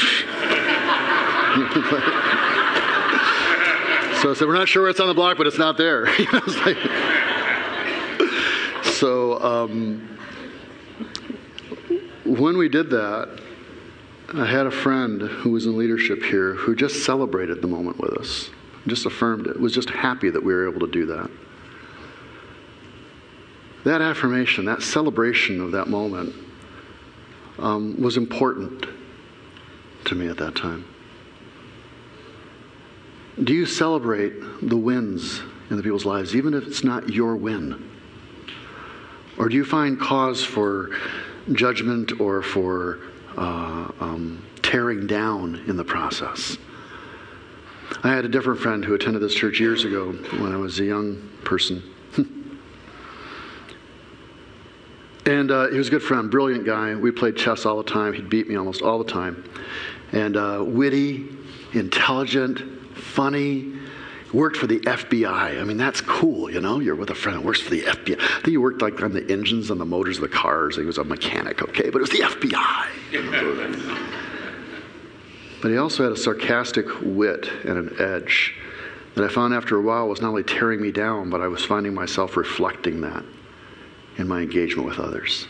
So 4.23 4.31
I 4.33 4.35
said, 4.35 4.47
We're 4.47 4.55
not 4.55 4.69
sure 4.69 4.89
it's 4.89 5.01
on 5.01 5.09
the 5.09 5.15
block, 5.15 5.37
but 5.37 5.49
it's 5.49 5.59
not 5.59 5.77
there. 5.77 6.07
so 8.83 9.41
um, 9.41 10.18
when 12.29 12.59
we 12.59 12.69
did 12.69 12.91
that, 12.91 13.41
I 14.35 14.45
had 14.45 14.67
a 14.67 14.71
friend 14.71 15.23
who 15.23 15.51
was 15.51 15.67
in 15.67 15.77
leadership 15.79 16.23
here 16.23 16.55
who 16.55 16.77
just 16.77 17.05
celebrated 17.05 17.63
the 17.63 17.69
moment 17.69 17.99
with 17.99 18.13
us, 18.13 18.51
just 18.87 19.07
affirmed 19.07 19.47
it, 19.47 19.59
was 19.59 19.73
just 19.73 19.89
happy 19.89 20.29
that 20.29 20.45
we 20.45 20.53
were 20.53 20.69
able 20.69 20.87
to 20.87 20.93
do 20.93 21.07
that. 21.07 21.31
That 23.85 24.03
affirmation, 24.03 24.67
that 24.67 24.83
celebration 24.83 25.63
of 25.63 25.73
that 25.73 25.89
moment 25.89 26.35
um, 27.59 28.01
was 28.01 28.19
important 28.19 28.87
to 30.05 30.15
me 30.15 30.29
at 30.29 30.37
that 30.37 30.55
time. 30.55 30.85
Do 33.43 33.55
you 33.55 33.65
celebrate 33.65 34.35
the 34.63 34.77
wins 34.77 35.41
in 35.71 35.77
the 35.77 35.83
people's 35.83 36.05
lives, 36.05 36.37
even 36.37 36.55
if 36.55 36.67
it's 36.67 36.85
not 36.85 37.09
your 37.09 37.37
win? 37.37 37.91
Or 39.39 39.49
do 39.49 39.57
you 39.57 39.65
find 39.65 39.99
cause 39.99 40.45
for 40.45 40.91
judgment 41.53 42.21
or 42.21 42.43
for 42.43 43.01
uh, 43.37 43.91
um, 44.01 44.45
tearing 44.63 45.07
down 45.07 45.63
in 45.67 45.77
the 45.77 45.85
process? 45.85 46.57
I 48.03 48.09
had 48.09 48.25
a 48.25 48.29
different 48.29 48.61
friend 48.61 48.85
who 48.85 48.95
attended 48.95 49.23
this 49.23 49.35
church 49.35 49.59
years 49.59 49.85
ago 49.85 50.13
when 50.39 50.53
I 50.53 50.57
was 50.57 50.79
a 50.79 50.85
young 50.85 51.31
person. 51.45 51.83
and 55.27 55.51
uh, 55.51 55.69
he 55.69 55.79
was 55.79 55.89
a 55.89 55.91
good 55.91 56.03
friend, 56.03 56.31
brilliant 56.31 56.67
guy. 56.67 56.95
We 56.95 57.11
played 57.11 57.37
chess 57.37 57.65
all 57.67 57.83
the 57.83 57.91
time. 57.91 58.13
He'd 58.13 58.29
beat 58.29 58.49
me 58.49 58.57
almost 58.57 58.83
all 58.83 58.99
the 58.99 59.11
time. 59.11 59.43
And 60.13 60.37
uh, 60.37 60.63
witty, 60.67 61.29
intelligent, 61.73 62.97
funny. 62.97 63.75
Worked 64.33 64.59
for 64.59 64.67
the 64.67 64.81
FBI. 64.81 65.59
I 65.59 65.65
mean, 65.65 65.79
that's 65.79 66.03
cool, 66.03 66.51
you 66.51 66.61
know? 66.61 66.81
You're 66.81 66.95
with 66.95 67.09
a 67.11 67.15
friend 67.15 67.39
who 67.39 67.47
works 67.47 67.63
for 67.63 67.71
the 67.71 67.83
FBI. 67.83 68.21
I 68.21 68.27
think 68.35 68.49
he 68.49 68.59
worked 68.59 68.83
like 68.83 69.01
on 69.01 69.13
the 69.13 69.27
engines 69.31 69.71
and 69.71 69.81
the 69.81 69.87
motors 69.87 70.19
of 70.19 70.23
the 70.23 70.29
cars. 70.29 70.77
He 70.77 70.83
was 70.83 70.99
a 70.99 71.05
mechanic, 71.05 71.63
okay? 71.63 71.89
But 71.89 71.99
it 71.99 72.03
was 72.03 72.11
the 72.11 72.19
FBI. 72.19 72.89
but 75.63 75.71
he 75.71 75.79
also 75.79 76.03
had 76.03 76.13
a 76.13 76.17
sarcastic 76.17 76.87
wit 77.01 77.49
and 77.65 77.79
an 77.79 77.97
edge 77.99 78.55
that 79.15 79.25
I 79.25 79.29
found 79.33 79.55
after 79.55 79.79
a 79.79 79.81
while 79.81 80.09
was 80.09 80.21
not 80.21 80.29
only 80.29 80.45
tearing 80.45 80.83
me 80.83 80.93
down, 80.93 81.31
but 81.31 81.41
I 81.41 81.49
was 81.49 81.65
finding 81.65 81.95
myself 81.95 82.37
reflecting 82.37 83.01
that 83.01 83.25
in 84.19 84.29
my 84.29 84.43
engagement 84.43 84.87
with 84.87 84.99
others. 84.99 85.47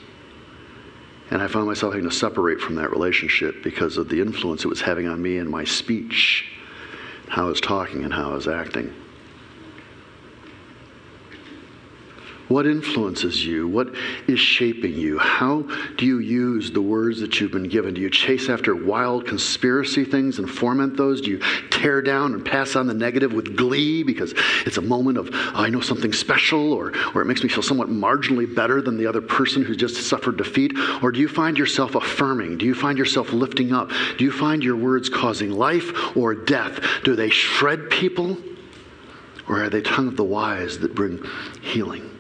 And 1.30 1.42
I 1.42 1.48
found 1.48 1.66
myself 1.66 1.94
having 1.94 2.08
to 2.08 2.14
separate 2.14 2.60
from 2.60 2.76
that 2.76 2.90
relationship 2.90 3.62
because 3.64 3.98
of 3.98 4.08
the 4.08 4.20
influence 4.20 4.64
it 4.64 4.68
was 4.68 4.80
having 4.80 5.08
on 5.08 5.20
me 5.20 5.38
and 5.38 5.50
my 5.50 5.64
speech 5.64 6.46
how 7.28 7.46
I 7.46 7.48
was 7.48 7.60
talking 7.60 8.04
and 8.04 8.12
how 8.12 8.30
I 8.30 8.34
was 8.34 8.48
acting. 8.48 8.94
What 12.48 12.66
influences 12.66 13.44
you? 13.44 13.68
What 13.68 13.94
is 14.26 14.40
shaping 14.40 14.94
you? 14.94 15.18
How 15.18 15.68
do 15.98 16.06
you 16.06 16.18
use 16.18 16.70
the 16.70 16.80
words 16.80 17.20
that 17.20 17.38
you've 17.38 17.52
been 17.52 17.68
given? 17.68 17.92
Do 17.92 18.00
you 18.00 18.08
chase 18.08 18.48
after 18.48 18.74
wild 18.74 19.26
conspiracy 19.26 20.06
things 20.06 20.38
and 20.38 20.50
foment 20.50 20.96
those? 20.96 21.20
Do 21.20 21.30
you 21.30 21.42
tear 21.68 22.00
down 22.00 22.32
and 22.32 22.42
pass 22.42 22.74
on 22.74 22.86
the 22.86 22.94
negative 22.94 23.34
with 23.34 23.54
glee 23.54 24.02
because 24.02 24.32
it's 24.64 24.78
a 24.78 24.82
moment 24.82 25.18
of, 25.18 25.28
oh, 25.30 25.52
I 25.56 25.68
know 25.68 25.82
something 25.82 26.14
special, 26.14 26.72
or, 26.72 26.94
or 27.14 27.20
it 27.20 27.26
makes 27.26 27.42
me 27.42 27.50
feel 27.50 27.62
somewhat 27.62 27.90
marginally 27.90 28.52
better 28.52 28.80
than 28.80 28.96
the 28.96 29.06
other 29.06 29.20
person 29.20 29.62
who's 29.62 29.76
just 29.76 30.08
suffered 30.08 30.38
defeat? 30.38 30.72
Or 31.02 31.12
do 31.12 31.20
you 31.20 31.28
find 31.28 31.58
yourself 31.58 31.96
affirming? 31.96 32.56
Do 32.56 32.64
you 32.64 32.74
find 32.74 32.96
yourself 32.96 33.30
lifting 33.34 33.74
up? 33.74 33.90
Do 34.16 34.24
you 34.24 34.32
find 34.32 34.64
your 34.64 34.76
words 34.76 35.10
causing 35.10 35.50
life 35.50 36.16
or 36.16 36.34
death? 36.34 36.80
Do 37.04 37.14
they 37.14 37.28
shred 37.28 37.90
people? 37.90 38.38
Or 39.46 39.64
are 39.64 39.68
they 39.68 39.82
tongue 39.82 40.08
of 40.08 40.16
the 40.16 40.24
wise 40.24 40.78
that 40.78 40.94
bring 40.94 41.22
healing? 41.60 42.17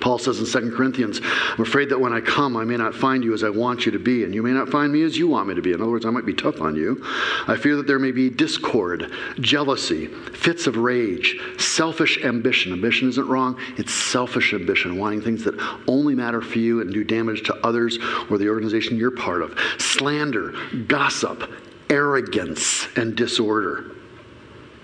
Paul 0.00 0.18
says 0.18 0.38
in 0.38 0.46
2 0.46 0.76
Corinthians, 0.76 1.20
I'm 1.22 1.62
afraid 1.62 1.88
that 1.88 1.98
when 1.98 2.12
I 2.12 2.20
come, 2.20 2.56
I 2.56 2.64
may 2.64 2.76
not 2.76 2.94
find 2.94 3.24
you 3.24 3.32
as 3.34 3.42
I 3.42 3.50
want 3.50 3.86
you 3.86 3.92
to 3.92 3.98
be, 3.98 4.24
and 4.24 4.34
you 4.34 4.42
may 4.42 4.52
not 4.52 4.68
find 4.68 4.92
me 4.92 5.02
as 5.02 5.16
you 5.16 5.26
want 5.26 5.48
me 5.48 5.54
to 5.54 5.62
be. 5.62 5.72
In 5.72 5.80
other 5.80 5.90
words, 5.90 6.04
I 6.04 6.10
might 6.10 6.26
be 6.26 6.34
tough 6.34 6.60
on 6.60 6.76
you. 6.76 7.02
I 7.48 7.56
fear 7.56 7.76
that 7.76 7.86
there 7.86 7.98
may 7.98 8.12
be 8.12 8.28
discord, 8.28 9.10
jealousy, 9.40 10.06
fits 10.06 10.66
of 10.66 10.76
rage, 10.76 11.40
selfish 11.58 12.22
ambition. 12.24 12.72
Ambition 12.72 13.08
isn't 13.08 13.26
wrong, 13.26 13.58
it's 13.78 13.92
selfish 13.92 14.52
ambition, 14.52 14.98
wanting 14.98 15.22
things 15.22 15.44
that 15.44 15.58
only 15.88 16.14
matter 16.14 16.42
for 16.42 16.58
you 16.58 16.82
and 16.82 16.92
do 16.92 17.02
damage 17.02 17.42
to 17.44 17.54
others 17.66 17.98
or 18.30 18.38
the 18.38 18.48
organization 18.48 18.96
you're 18.96 19.10
part 19.10 19.42
of. 19.42 19.58
Slander, 19.78 20.52
gossip, 20.86 21.50
arrogance, 21.88 22.86
and 22.96 23.16
disorder. 23.16 23.95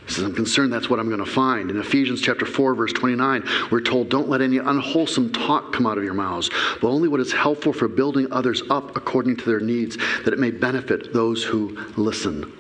He 0.07 0.13
says, 0.13 0.25
I'm 0.25 0.35
concerned 0.35 0.73
that's 0.73 0.91
what 0.91 0.99
I'm 0.99 1.09
going 1.09 1.25
to 1.25 1.31
find. 1.31 1.71
In 1.71 1.79
Ephesians 1.79 2.21
chapter 2.21 2.45
4, 2.45 2.75
verse 2.75 2.93
29, 2.93 3.45
we're 3.71 3.81
told, 3.81 4.09
Don't 4.09 4.29
let 4.29 4.41
any 4.41 4.59
unwholesome 4.59 5.33
talk 5.33 5.73
come 5.73 5.87
out 5.87 5.97
of 5.97 6.05
your 6.05 6.15
mouths, 6.15 6.51
but 6.81 6.89
only 6.89 7.09
what 7.09 7.21
is 7.21 7.33
helpful 7.33 7.73
for 7.73 7.89
building 7.89 8.27
others 8.33 8.63
up 8.69 8.97
according 8.97 9.37
to 9.37 9.45
their 9.45 9.61
needs, 9.61 9.97
that 10.25 10.33
it 10.33 10.39
may 10.39 10.51
benefit 10.51 11.13
those 11.13 11.45
who 11.45 11.79
listen. 11.97 12.53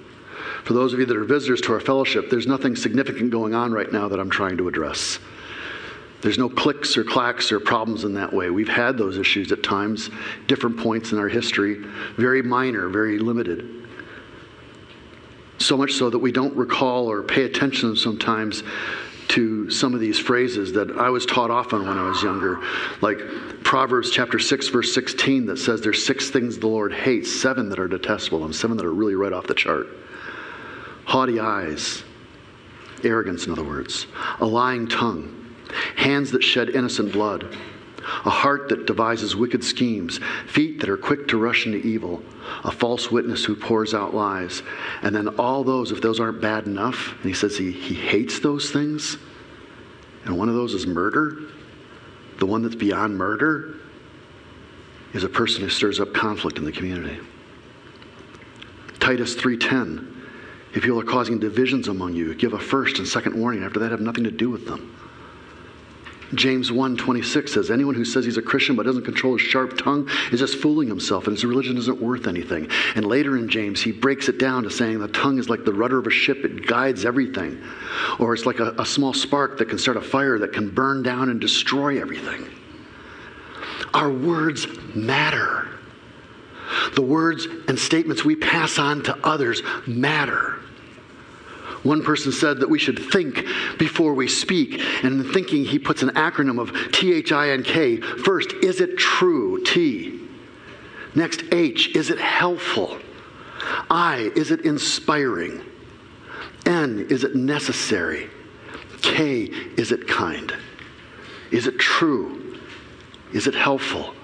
For 0.64 0.74
those 0.74 0.92
of 0.92 1.00
you 1.00 1.06
that 1.06 1.16
are 1.16 1.24
visitors 1.24 1.60
to 1.62 1.72
our 1.72 1.80
fellowship, 1.80 2.30
there's 2.30 2.46
nothing 2.46 2.76
significant 2.76 3.30
going 3.30 3.54
on 3.54 3.72
right 3.72 3.90
now 3.90 4.08
that 4.08 4.20
I'm 4.20 4.30
trying 4.30 4.56
to 4.58 4.68
address. 4.68 5.18
There's 6.22 6.38
no 6.38 6.48
clicks 6.48 6.96
or 6.96 7.02
clacks 7.02 7.50
or 7.50 7.58
problems 7.58 8.04
in 8.04 8.14
that 8.14 8.32
way. 8.32 8.48
We've 8.50 8.68
had 8.68 8.96
those 8.96 9.18
issues 9.18 9.50
at 9.50 9.64
times, 9.64 10.08
different 10.46 10.78
points 10.78 11.10
in 11.10 11.18
our 11.18 11.28
history, 11.28 11.84
very 12.16 12.42
minor, 12.42 12.88
very 12.88 13.18
limited. 13.18 13.81
So 15.62 15.76
much 15.76 15.92
so 15.92 16.10
that 16.10 16.18
we 16.18 16.32
don't 16.32 16.54
recall 16.56 17.08
or 17.08 17.22
pay 17.22 17.44
attention 17.44 17.94
sometimes 17.94 18.64
to 19.28 19.70
some 19.70 19.94
of 19.94 20.00
these 20.00 20.18
phrases 20.18 20.72
that 20.72 20.90
I 20.90 21.08
was 21.08 21.24
taught 21.24 21.50
often 21.50 21.86
when 21.86 21.96
I 21.96 22.08
was 22.08 22.20
younger, 22.20 22.60
like 23.00 23.18
Proverbs 23.62 24.10
chapter 24.10 24.38
6, 24.40 24.68
verse 24.68 24.92
16, 24.92 25.46
that 25.46 25.58
says 25.58 25.80
there's 25.80 26.04
six 26.04 26.30
things 26.30 26.58
the 26.58 26.66
Lord 26.66 26.92
hates, 26.92 27.40
seven 27.40 27.68
that 27.70 27.78
are 27.78 27.86
detestable, 27.86 28.44
and 28.44 28.54
seven 28.54 28.76
that 28.76 28.84
are 28.84 28.92
really 28.92 29.14
right 29.14 29.32
off 29.32 29.46
the 29.46 29.54
chart. 29.54 29.86
Haughty 31.04 31.38
eyes, 31.38 32.02
arrogance, 33.04 33.46
in 33.46 33.52
other 33.52 33.64
words, 33.64 34.08
a 34.40 34.44
lying 34.44 34.88
tongue, 34.88 35.54
hands 35.96 36.32
that 36.32 36.42
shed 36.42 36.70
innocent 36.70 37.12
blood 37.12 37.56
a 38.24 38.30
heart 38.30 38.68
that 38.68 38.86
devises 38.86 39.36
wicked 39.36 39.62
schemes, 39.64 40.20
feet 40.46 40.80
that 40.80 40.88
are 40.88 40.96
quick 40.96 41.28
to 41.28 41.38
rush 41.38 41.66
into 41.66 41.78
evil, 41.78 42.22
a 42.64 42.70
false 42.70 43.10
witness 43.10 43.44
who 43.44 43.54
pours 43.54 43.94
out 43.94 44.14
lies. 44.14 44.62
And 45.02 45.14
then 45.14 45.28
all 45.38 45.64
those, 45.64 45.92
if 45.92 46.00
those 46.00 46.20
aren't 46.20 46.40
bad 46.40 46.66
enough, 46.66 47.14
and 47.16 47.24
he 47.24 47.34
says 47.34 47.56
he, 47.56 47.72
he 47.72 47.94
hates 47.94 48.40
those 48.40 48.70
things, 48.70 49.18
and 50.24 50.38
one 50.38 50.48
of 50.48 50.54
those 50.54 50.74
is 50.74 50.86
murder, 50.86 51.38
the 52.38 52.46
one 52.46 52.62
that's 52.62 52.74
beyond 52.74 53.16
murder 53.16 53.76
is 55.12 55.24
a 55.24 55.28
person 55.28 55.62
who 55.62 55.68
stirs 55.68 56.00
up 56.00 56.12
conflict 56.14 56.58
in 56.58 56.64
the 56.64 56.72
community. 56.72 57.18
Titus 58.98 59.34
3:10 59.34 60.06
If 60.74 60.82
people 60.82 61.00
are 61.00 61.04
causing 61.04 61.38
divisions 61.38 61.88
among 61.88 62.14
you, 62.14 62.34
give 62.34 62.52
a 62.52 62.58
first 62.58 62.98
and 62.98 63.06
second 63.06 63.34
warning. 63.38 63.62
After 63.64 63.80
that, 63.80 63.90
have 63.90 64.00
nothing 64.00 64.24
to 64.24 64.30
do 64.30 64.48
with 64.48 64.66
them. 64.66 64.96
James 66.34 66.70
1:26 66.70 67.48
says 67.50 67.70
anyone 67.70 67.94
who 67.94 68.04
says 68.04 68.24
he's 68.24 68.38
a 68.38 68.42
Christian 68.42 68.76
but 68.76 68.86
doesn't 68.86 69.04
control 69.04 69.36
his 69.36 69.46
sharp 69.46 69.76
tongue 69.76 70.08
is 70.30 70.40
just 70.40 70.56
fooling 70.56 70.88
himself 70.88 71.26
and 71.26 71.36
his 71.36 71.44
religion 71.44 71.76
isn't 71.76 72.00
worth 72.00 72.26
anything. 72.26 72.68
And 72.94 73.04
later 73.04 73.36
in 73.36 73.48
James 73.48 73.82
he 73.82 73.92
breaks 73.92 74.28
it 74.28 74.38
down 74.38 74.62
to 74.62 74.70
saying 74.70 74.98
the 74.98 75.08
tongue 75.08 75.38
is 75.38 75.48
like 75.48 75.64
the 75.64 75.72
rudder 75.72 75.98
of 75.98 76.06
a 76.06 76.10
ship 76.10 76.44
it 76.44 76.66
guides 76.66 77.04
everything. 77.04 77.62
Or 78.18 78.34
it's 78.34 78.46
like 78.46 78.60
a, 78.60 78.74
a 78.78 78.86
small 78.86 79.12
spark 79.12 79.58
that 79.58 79.68
can 79.68 79.78
start 79.78 79.96
a 79.96 80.02
fire 80.02 80.38
that 80.38 80.52
can 80.52 80.70
burn 80.70 81.02
down 81.02 81.28
and 81.28 81.40
destroy 81.40 82.00
everything. 82.00 82.48
Our 83.94 84.10
words 84.10 84.66
matter. 84.94 85.68
The 86.94 87.02
words 87.02 87.46
and 87.68 87.78
statements 87.78 88.24
we 88.24 88.36
pass 88.36 88.78
on 88.78 89.02
to 89.04 89.16
others 89.26 89.62
matter. 89.86 90.51
One 91.82 92.02
person 92.02 92.30
said 92.30 92.60
that 92.60 92.70
we 92.70 92.78
should 92.78 92.98
think 92.98 93.44
before 93.78 94.14
we 94.14 94.28
speak. 94.28 94.80
And 95.02 95.20
in 95.20 95.32
thinking, 95.32 95.64
he 95.64 95.78
puts 95.78 96.02
an 96.02 96.10
acronym 96.10 96.60
of 96.60 96.92
T 96.92 97.12
H 97.12 97.32
I 97.32 97.50
N 97.50 97.62
K. 97.62 97.96
First, 97.96 98.52
is 98.62 98.80
it 98.80 98.98
true? 98.98 99.62
T. 99.64 100.20
Next, 101.14 101.42
H, 101.52 101.94
is 101.94 102.10
it 102.10 102.18
helpful? 102.18 102.98
I, 103.90 104.32
is 104.34 104.50
it 104.50 104.62
inspiring? 104.62 105.62
N, 106.64 107.06
is 107.10 107.24
it 107.24 107.34
necessary? 107.34 108.30
K, 109.02 109.42
is 109.76 109.92
it 109.92 110.08
kind? 110.08 110.54
Is 111.50 111.66
it 111.66 111.78
true? 111.78 112.58
Is 113.32 113.46
it 113.46 113.54
helpful? 113.54 114.14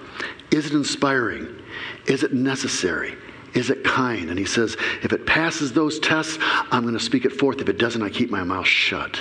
Is 0.51 0.65
it 0.65 0.73
inspiring? 0.73 1.61
Is 2.07 2.23
it 2.23 2.33
necessary? 2.33 3.15
Is 3.59 3.69
it 3.69 3.83
kind? 3.83 4.29
And 4.29 4.39
he 4.39 4.45
says, 4.45 4.77
if 5.03 5.11
it 5.11 5.25
passes 5.25 5.73
those 5.73 5.99
tests, 5.99 6.37
I'm 6.71 6.83
going 6.83 6.93
to 6.93 6.99
speak 6.99 7.25
it 7.25 7.33
forth. 7.33 7.59
If 7.59 7.67
it 7.67 7.77
doesn't, 7.77 8.01
I 8.01 8.09
keep 8.09 8.29
my 8.29 8.45
mouth 8.45 8.65
shut. 8.65 9.19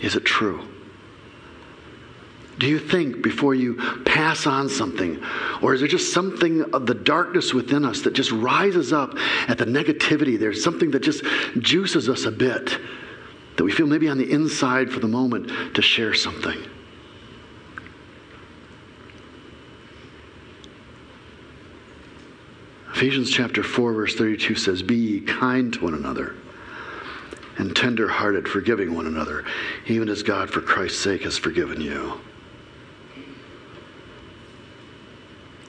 Is 0.00 0.16
it 0.16 0.24
true? 0.24 0.66
Do 2.58 2.66
you 2.66 2.80
think 2.80 3.22
before 3.22 3.54
you 3.54 3.76
pass 4.04 4.44
on 4.48 4.68
something? 4.68 5.22
Or 5.62 5.72
is 5.72 5.78
there 5.78 5.88
just 5.88 6.12
something 6.12 6.74
of 6.74 6.86
the 6.86 6.94
darkness 6.94 7.54
within 7.54 7.84
us 7.84 8.02
that 8.02 8.12
just 8.12 8.32
rises 8.32 8.92
up 8.92 9.14
at 9.46 9.56
the 9.56 9.66
negativity? 9.66 10.36
There's 10.36 10.64
something 10.64 10.90
that 10.90 11.04
just 11.04 11.22
juices 11.60 12.08
us 12.08 12.24
a 12.24 12.32
bit 12.32 12.76
that 13.56 13.62
we 13.62 13.70
feel 13.70 13.86
maybe 13.86 14.08
on 14.08 14.18
the 14.18 14.28
inside 14.28 14.90
for 14.90 14.98
the 14.98 15.06
moment 15.06 15.76
to 15.76 15.82
share 15.82 16.12
something. 16.12 16.58
Ephesians 22.98 23.30
chapter 23.30 23.62
4, 23.62 23.92
verse 23.92 24.16
32 24.16 24.56
says, 24.56 24.82
Be 24.82 24.96
ye 24.96 25.20
kind 25.20 25.72
to 25.72 25.84
one 25.84 25.94
another 25.94 26.34
and 27.56 27.76
tender 27.76 28.08
hearted, 28.08 28.48
forgiving 28.48 28.92
one 28.92 29.06
another, 29.06 29.44
even 29.86 30.08
as 30.08 30.24
God 30.24 30.50
for 30.50 30.60
Christ's 30.60 30.98
sake 30.98 31.22
has 31.22 31.38
forgiven 31.38 31.80
you. 31.80 32.20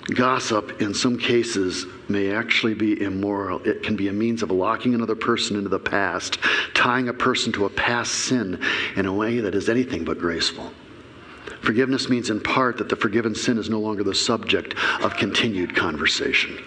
Gossip, 0.05 0.81
in 0.81 0.95
some 0.95 1.19
cases, 1.19 1.85
may 2.07 2.33
actually 2.33 2.73
be 2.73 2.99
immoral. 2.99 3.61
It 3.61 3.83
can 3.83 3.95
be 3.95 4.07
a 4.07 4.13
means 4.13 4.41
of 4.41 4.49
locking 4.49 4.95
another 4.95 5.15
person 5.15 5.55
into 5.55 5.69
the 5.69 5.77
past, 5.77 6.39
tying 6.73 7.09
a 7.09 7.13
person 7.13 7.51
to 7.51 7.65
a 7.65 7.69
past 7.69 8.11
sin 8.11 8.59
in 8.95 9.05
a 9.05 9.13
way 9.13 9.39
that 9.39 9.53
is 9.53 9.69
anything 9.69 10.03
but 10.03 10.17
graceful. 10.17 10.73
Forgiveness 11.61 12.09
means, 12.09 12.31
in 12.31 12.41
part, 12.41 12.79
that 12.79 12.89
the 12.89 12.95
forgiven 12.95 13.35
sin 13.35 13.59
is 13.59 13.69
no 13.69 13.79
longer 13.79 14.03
the 14.03 14.15
subject 14.15 14.73
of 15.03 15.15
continued 15.15 15.75
conversation. 15.75 16.57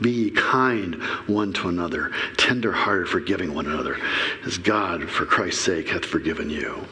Be 0.00 0.30
kind 0.30 0.94
one 1.26 1.52
to 1.54 1.68
another, 1.68 2.10
tender 2.36 2.72
hearted, 2.72 3.08
forgiving 3.08 3.54
one 3.54 3.66
another, 3.66 3.98
as 4.46 4.56
God, 4.56 5.08
for 5.08 5.26
Christ's 5.26 5.62
sake, 5.62 5.88
hath 5.88 6.04
forgiven 6.04 6.48
you. 6.48 6.86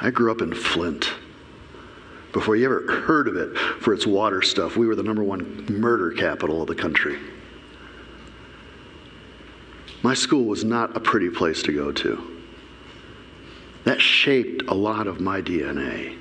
I 0.00 0.10
grew 0.10 0.32
up 0.32 0.40
in 0.40 0.54
Flint. 0.54 1.12
Before 2.32 2.56
you 2.56 2.64
ever 2.64 3.02
heard 3.02 3.28
of 3.28 3.36
it 3.36 3.56
for 3.56 3.92
its 3.92 4.06
water 4.06 4.40
stuff, 4.40 4.76
we 4.76 4.86
were 4.86 4.96
the 4.96 5.02
number 5.02 5.22
one 5.22 5.66
murder 5.66 6.12
capital 6.12 6.62
of 6.62 6.68
the 6.68 6.74
country. 6.74 7.18
My 10.02 10.14
school 10.14 10.44
was 10.46 10.64
not 10.64 10.96
a 10.96 11.00
pretty 11.00 11.28
place 11.28 11.62
to 11.64 11.72
go 11.72 11.92
to. 11.92 12.40
That 13.84 14.00
shaped 14.00 14.62
a 14.68 14.74
lot 14.74 15.06
of 15.06 15.20
my 15.20 15.40
DNA. 15.42 16.18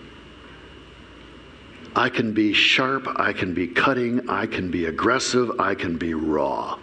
I 1.96 2.10
can 2.10 2.34
be 2.34 2.54
sharp, 2.54 3.08
I 3.18 3.34
can 3.34 3.54
be 3.54 3.68
cutting, 3.68 4.30
I 4.30 4.46
can 4.46 4.72
be 4.72 4.86
aggressive, 4.86 5.60
I 5.60 5.76
can 5.76 5.98
be 5.98 6.14
raw. 6.14 6.80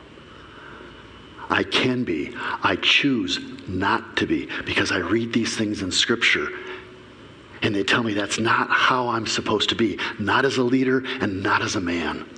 I 1.50 1.62
can 1.62 2.04
be. 2.04 2.34
I 2.62 2.76
choose 2.76 3.40
not 3.66 4.18
to 4.18 4.26
be 4.26 4.48
because 4.66 4.92
I 4.92 4.98
read 4.98 5.32
these 5.32 5.56
things 5.56 5.82
in 5.82 5.90
Scripture 5.90 6.48
and 7.62 7.74
they 7.74 7.82
tell 7.82 8.02
me 8.02 8.12
that's 8.12 8.38
not 8.38 8.70
how 8.70 9.08
I'm 9.08 9.26
supposed 9.26 9.70
to 9.70 9.74
be, 9.74 9.98
not 10.18 10.44
as 10.44 10.58
a 10.58 10.62
leader 10.62 11.02
and 11.20 11.42
not 11.42 11.62
as 11.62 11.74
a 11.74 11.80
man. 11.80 12.28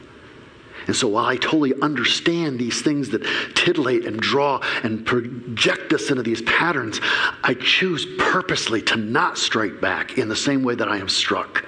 And 0.87 0.97
so 0.97 1.09
while 1.09 1.27
I 1.27 1.37
totally 1.37 1.75
understand 1.83 2.59
these 2.59 2.81
things 2.81 3.11
that 3.11 3.23
titillate 3.55 4.07
and 4.07 4.19
draw 4.19 4.61
and 4.83 5.05
project 5.05 5.93
us 5.93 6.11
into 6.11 6.23
these 6.23 6.41
patterns, 6.43 7.01
I 7.45 7.55
choose 7.55 8.07
purposely 8.19 8.81
to 8.83 8.97
not 8.97 9.37
strike 9.37 9.81
back 9.81 10.17
in 10.17 10.29
the 10.29 10.37
same 10.37 10.63
way 10.63 10.75
that 10.77 10.89
I 10.89 10.97
am 10.97 11.09
struck 11.09 11.67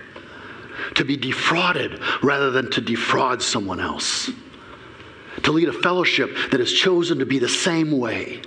to 0.95 1.05
be 1.05 1.17
defrauded 1.17 2.01
rather 2.23 2.51
than 2.51 2.71
to 2.73 2.81
defraud 2.81 3.43
someone 3.43 3.81
else, 3.81 4.31
to 5.43 5.53
lead 5.53 5.69
a 5.69 5.73
fellowship 5.73 6.37
that 6.51 6.61
has 6.61 6.73
chosen 6.73 7.19
to 7.19 7.27
be 7.27 7.39
the 7.39 7.49
same 7.49 7.99
way. 7.99 8.41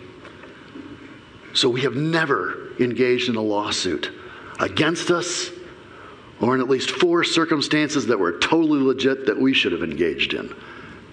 So 1.54 1.70
we 1.70 1.82
have 1.82 1.96
never 1.96 2.72
engaged 2.80 3.30
in 3.30 3.36
a 3.36 3.42
lawsuit 3.42 4.12
against 4.60 5.10
us 5.10 5.50
or 6.42 6.56
in 6.56 6.62
at 6.62 6.70
least 6.70 6.92
four 6.92 7.24
circumstances 7.24 8.08
that 8.08 8.20
were 8.20 8.38
totally 8.40 8.82
legit 8.82 9.26
that 9.26 9.40
we 9.40 9.54
should 9.54 9.72
have 9.72 9.84
engaged 9.84 10.34
in 10.34 10.54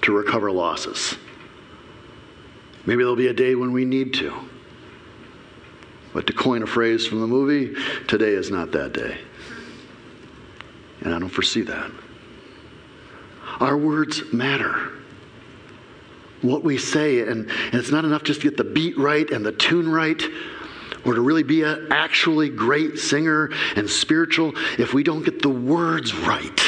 to 0.03 0.13
recover 0.13 0.51
losses. 0.51 1.17
Maybe 2.85 2.99
there'll 2.99 3.15
be 3.15 3.29
a 3.29 3.33
day 3.33 3.55
when 3.55 3.73
we 3.73 3.85
need 3.85 4.15
to. 4.15 4.35
But 6.13 6.27
to 6.27 6.33
coin 6.33 6.63
a 6.63 6.67
phrase 6.67 7.07
from 7.07 7.21
the 7.21 7.27
movie, 7.27 7.75
today 8.09 8.33
is 8.33 8.51
not 8.51 8.73
that 8.73 8.93
day. 8.93 9.19
And 11.05 11.15
I 11.15 11.19
don't 11.19 11.29
foresee 11.29 11.63
that. 11.63 11.91
Our 13.61 13.77
words 13.77 14.33
matter. 14.33 14.93
What 16.43 16.65
we 16.65 16.79
say, 16.79 17.21
and, 17.21 17.49
and 17.49 17.75
it's 17.75 17.91
not 17.91 18.05
enough 18.05 18.25
just 18.25 18.41
to 18.41 18.49
get 18.49 18.57
the 18.57 18.65
beat 18.65 18.99
right 18.99 19.31
and 19.31 19.45
the 19.45 19.53
tune 19.53 19.89
right, 19.89 20.21
or 21.05 21.15
to 21.15 21.21
really 21.21 21.43
be 21.43 21.63
an 21.63 21.89
actually 21.91 22.49
great 22.49 22.99
singer 22.99 23.51
and 23.77 23.89
spiritual. 23.89 24.53
If 24.79 24.95
we 24.95 25.03
don't 25.03 25.25
get 25.25 25.43
the 25.43 25.49
words 25.49 26.15
right, 26.15 26.61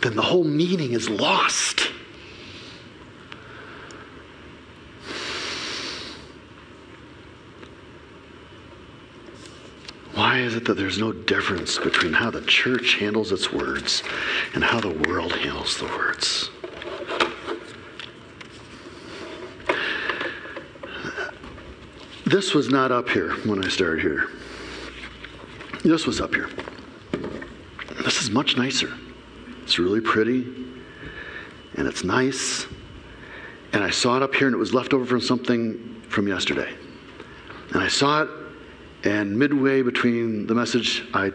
then 0.00 0.16
the 0.16 0.22
whole 0.22 0.44
meaning 0.44 0.92
is 0.92 1.08
lost. 1.08 1.90
Why 10.24 10.38
is 10.38 10.54
it 10.54 10.64
that 10.64 10.78
there's 10.78 10.96
no 10.96 11.12
difference 11.12 11.78
between 11.78 12.14
how 12.14 12.30
the 12.30 12.40
church 12.40 12.94
handles 12.94 13.30
its 13.30 13.52
words 13.52 14.02
and 14.54 14.64
how 14.64 14.80
the 14.80 14.88
world 14.88 15.32
handles 15.32 15.76
the 15.76 15.84
words? 15.84 16.48
This 22.24 22.54
was 22.54 22.70
not 22.70 22.90
up 22.90 23.10
here 23.10 23.32
when 23.44 23.62
I 23.62 23.68
started 23.68 24.00
here. 24.00 24.30
This 25.82 26.06
was 26.06 26.22
up 26.22 26.34
here. 26.34 26.48
This 28.02 28.22
is 28.22 28.30
much 28.30 28.56
nicer. 28.56 28.94
It's 29.62 29.78
really 29.78 30.00
pretty 30.00 30.46
and 31.74 31.86
it's 31.86 32.02
nice. 32.02 32.66
And 33.74 33.84
I 33.84 33.90
saw 33.90 34.16
it 34.16 34.22
up 34.22 34.34
here 34.34 34.46
and 34.46 34.54
it 34.54 34.58
was 34.58 34.72
left 34.72 34.94
over 34.94 35.04
from 35.04 35.20
something 35.20 36.00
from 36.08 36.28
yesterday. 36.28 36.72
And 37.74 37.82
I 37.82 37.88
saw 37.88 38.22
it 38.22 38.43
and 39.04 39.38
midway 39.38 39.82
between 39.82 40.46
the 40.46 40.54
message, 40.54 41.04
I 41.12 41.32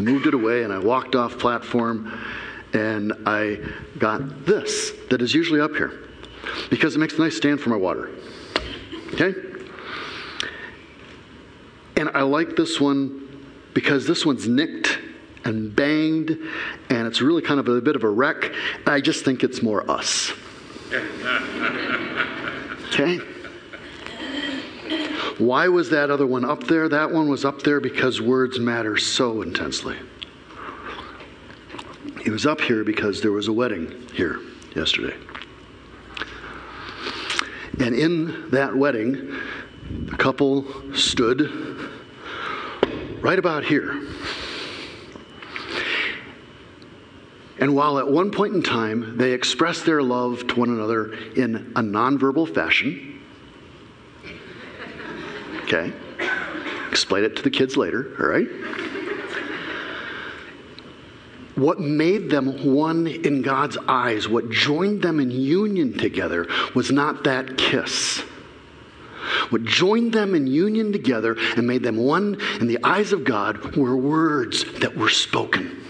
moved 0.00 0.26
it 0.26 0.34
away 0.34 0.64
and 0.64 0.72
I 0.72 0.78
walked 0.78 1.14
off 1.14 1.38
platform 1.38 2.18
and 2.72 3.12
I 3.26 3.58
got 3.98 4.46
this 4.46 4.92
that 5.10 5.20
is 5.20 5.34
usually 5.34 5.60
up 5.60 5.72
here 5.72 6.00
because 6.70 6.96
it 6.96 6.98
makes 6.98 7.14
a 7.14 7.20
nice 7.20 7.36
stand 7.36 7.60
for 7.60 7.70
my 7.70 7.76
water. 7.76 8.10
Okay? 9.12 9.34
And 11.96 12.08
I 12.14 12.22
like 12.22 12.56
this 12.56 12.80
one 12.80 13.46
because 13.74 14.06
this 14.06 14.24
one's 14.24 14.48
nicked 14.48 14.98
and 15.44 15.74
banged 15.74 16.30
and 16.88 17.06
it's 17.06 17.20
really 17.20 17.42
kind 17.42 17.60
of 17.60 17.68
a 17.68 17.80
bit 17.80 17.96
of 17.96 18.04
a 18.04 18.08
wreck. 18.08 18.52
I 18.86 19.00
just 19.00 19.24
think 19.24 19.44
it's 19.44 19.62
more 19.62 19.88
us. 19.90 20.32
Okay? 22.92 23.20
Why 25.42 25.66
was 25.66 25.90
that 25.90 26.08
other 26.08 26.24
one 26.24 26.44
up 26.44 26.68
there? 26.68 26.88
That 26.88 27.10
one 27.10 27.28
was 27.28 27.44
up 27.44 27.62
there 27.62 27.80
because 27.80 28.20
words 28.20 28.60
matter 28.60 28.96
so 28.96 29.42
intensely. 29.42 29.96
It 32.24 32.30
was 32.30 32.46
up 32.46 32.60
here 32.60 32.84
because 32.84 33.22
there 33.22 33.32
was 33.32 33.48
a 33.48 33.52
wedding 33.52 34.06
here 34.14 34.38
yesterday. 34.76 35.16
And 37.80 37.96
in 37.96 38.50
that 38.50 38.76
wedding, 38.76 39.34
the 39.90 40.16
couple 40.16 40.94
stood 40.94 41.50
right 43.20 43.38
about 43.38 43.64
here. 43.64 44.00
And 47.58 47.74
while 47.74 47.98
at 47.98 48.06
one 48.08 48.30
point 48.30 48.54
in 48.54 48.62
time 48.62 49.16
they 49.18 49.32
expressed 49.32 49.86
their 49.86 50.04
love 50.04 50.46
to 50.46 50.60
one 50.60 50.68
another 50.68 51.12
in 51.34 51.72
a 51.74 51.82
nonverbal 51.82 52.54
fashion, 52.54 53.21
Okay? 55.72 55.92
Explain 56.90 57.24
it 57.24 57.36
to 57.36 57.42
the 57.42 57.50
kids 57.50 57.76
later, 57.76 58.14
all 58.20 58.26
right? 58.26 58.48
What 61.54 61.80
made 61.80 62.28
them 62.30 62.74
one 62.74 63.06
in 63.06 63.42
God's 63.42 63.78
eyes, 63.88 64.28
what 64.28 64.50
joined 64.50 65.02
them 65.02 65.20
in 65.20 65.30
union 65.30 65.96
together, 65.96 66.46
was 66.74 66.90
not 66.90 67.24
that 67.24 67.56
kiss. 67.56 68.20
What 69.50 69.64
joined 69.64 70.12
them 70.12 70.34
in 70.34 70.46
union 70.46 70.92
together 70.92 71.36
and 71.56 71.66
made 71.66 71.82
them 71.82 71.96
one 71.96 72.38
in 72.60 72.66
the 72.66 72.78
eyes 72.84 73.12
of 73.12 73.24
God 73.24 73.76
were 73.76 73.96
words 73.96 74.64
that 74.80 74.96
were 74.96 75.08
spoken, 75.08 75.82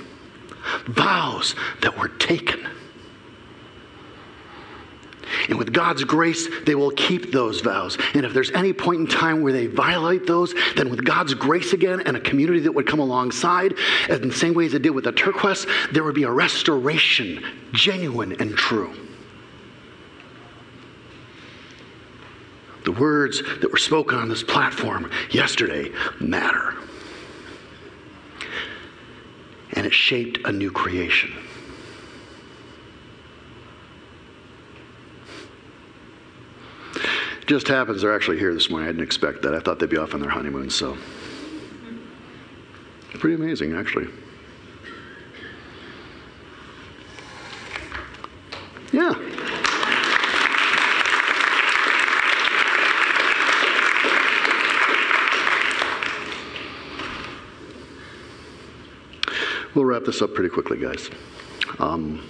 vows 0.87 1.55
that 1.81 1.99
were 1.99 2.09
taken. 2.09 2.69
And 5.53 5.59
with 5.59 5.75
God's 5.75 6.03
grace, 6.05 6.49
they 6.65 6.75
will 6.75 6.93
keep 6.93 7.31
those 7.31 7.61
vows. 7.61 7.99
And 8.15 8.25
if 8.25 8.33
there's 8.33 8.51
any 8.53 8.73
point 8.73 9.01
in 9.01 9.07
time 9.07 9.43
where 9.43 9.53
they 9.53 9.67
violate 9.67 10.27
those, 10.27 10.55
then 10.77 10.89
with 10.89 11.05
God's 11.05 11.35
grace 11.35 11.75
again 11.75 12.01
and 12.07 12.17
a 12.17 12.21
community 12.21 12.61
that 12.61 12.73
would 12.73 12.87
come 12.87 13.01
alongside, 13.01 13.75
in 14.09 14.29
the 14.29 14.35
same 14.35 14.55
way 14.55 14.65
as 14.65 14.73
it 14.73 14.81
did 14.81 14.93
with 14.93 15.05
the 15.05 15.13
TerKeursts, 15.13 15.93
there 15.93 16.05
would 16.05 16.15
be 16.15 16.23
a 16.23 16.31
restoration, 16.31 17.45
genuine 17.75 18.33
and 18.41 18.57
true. 18.57 18.95
The 22.87 22.93
words 22.93 23.43
that 23.61 23.71
were 23.71 23.77
spoken 23.77 24.17
on 24.17 24.31
this 24.31 24.43
platform 24.43 25.11
yesterday 25.33 25.93
matter. 26.19 26.77
And 29.75 29.85
it 29.85 29.93
shaped 29.93 30.47
a 30.47 30.51
new 30.51 30.71
creation. 30.71 31.31
Just 37.53 37.69
happens 37.69 38.01
they're 38.01 38.15
actually 38.15 38.39
here 38.39 38.55
this 38.55 38.71
morning. 38.71 38.89
I 38.89 38.93
didn't 38.93 39.05
expect 39.05 39.43
that. 39.43 39.55
I 39.55 39.61
thought 39.61 39.79
they'd 39.79 39.91
be 39.91 39.99
off 39.99 40.15
on 40.15 40.21
their 40.21 40.31
honeymoon, 40.31 40.71
so. 40.71 40.97
Pretty 43.13 43.35
amazing, 43.35 43.77
actually. 43.77 44.09
Yeah. 48.91 49.13
We'll 59.75 59.85
wrap 59.85 60.05
this 60.05 60.23
up 60.23 60.33
pretty 60.33 60.49
quickly, 60.49 60.79
guys. 60.79 61.11
Um, 61.79 62.27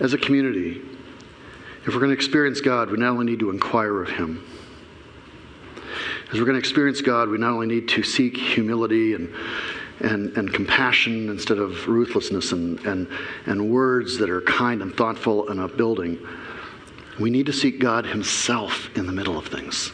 as 0.00 0.14
a 0.14 0.18
community, 0.18 0.80
if 1.86 1.94
we're 1.94 2.00
going 2.00 2.10
to 2.10 2.14
experience 2.14 2.60
God, 2.60 2.90
we 2.90 2.98
not 2.98 3.10
only 3.10 3.26
need 3.26 3.40
to 3.40 3.50
inquire 3.50 4.02
of 4.02 4.10
Him. 4.10 4.44
As 6.30 6.38
we're 6.38 6.44
going 6.44 6.54
to 6.54 6.58
experience 6.58 7.00
God, 7.00 7.28
we 7.28 7.38
not 7.38 7.52
only 7.52 7.66
need 7.66 7.88
to 7.88 8.02
seek 8.02 8.36
humility 8.36 9.14
and, 9.14 9.34
and, 10.00 10.36
and 10.36 10.52
compassion 10.52 11.28
instead 11.30 11.58
of 11.58 11.88
ruthlessness 11.88 12.52
and, 12.52 12.78
and, 12.80 13.08
and 13.46 13.70
words 13.70 14.18
that 14.18 14.28
are 14.28 14.42
kind 14.42 14.82
and 14.82 14.94
thoughtful 14.94 15.48
and 15.48 15.58
upbuilding. 15.58 16.18
We 17.18 17.30
need 17.30 17.46
to 17.46 17.52
seek 17.52 17.80
God 17.80 18.04
Himself 18.04 18.90
in 18.94 19.06
the 19.06 19.12
middle 19.12 19.38
of 19.38 19.46
things. 19.46 19.92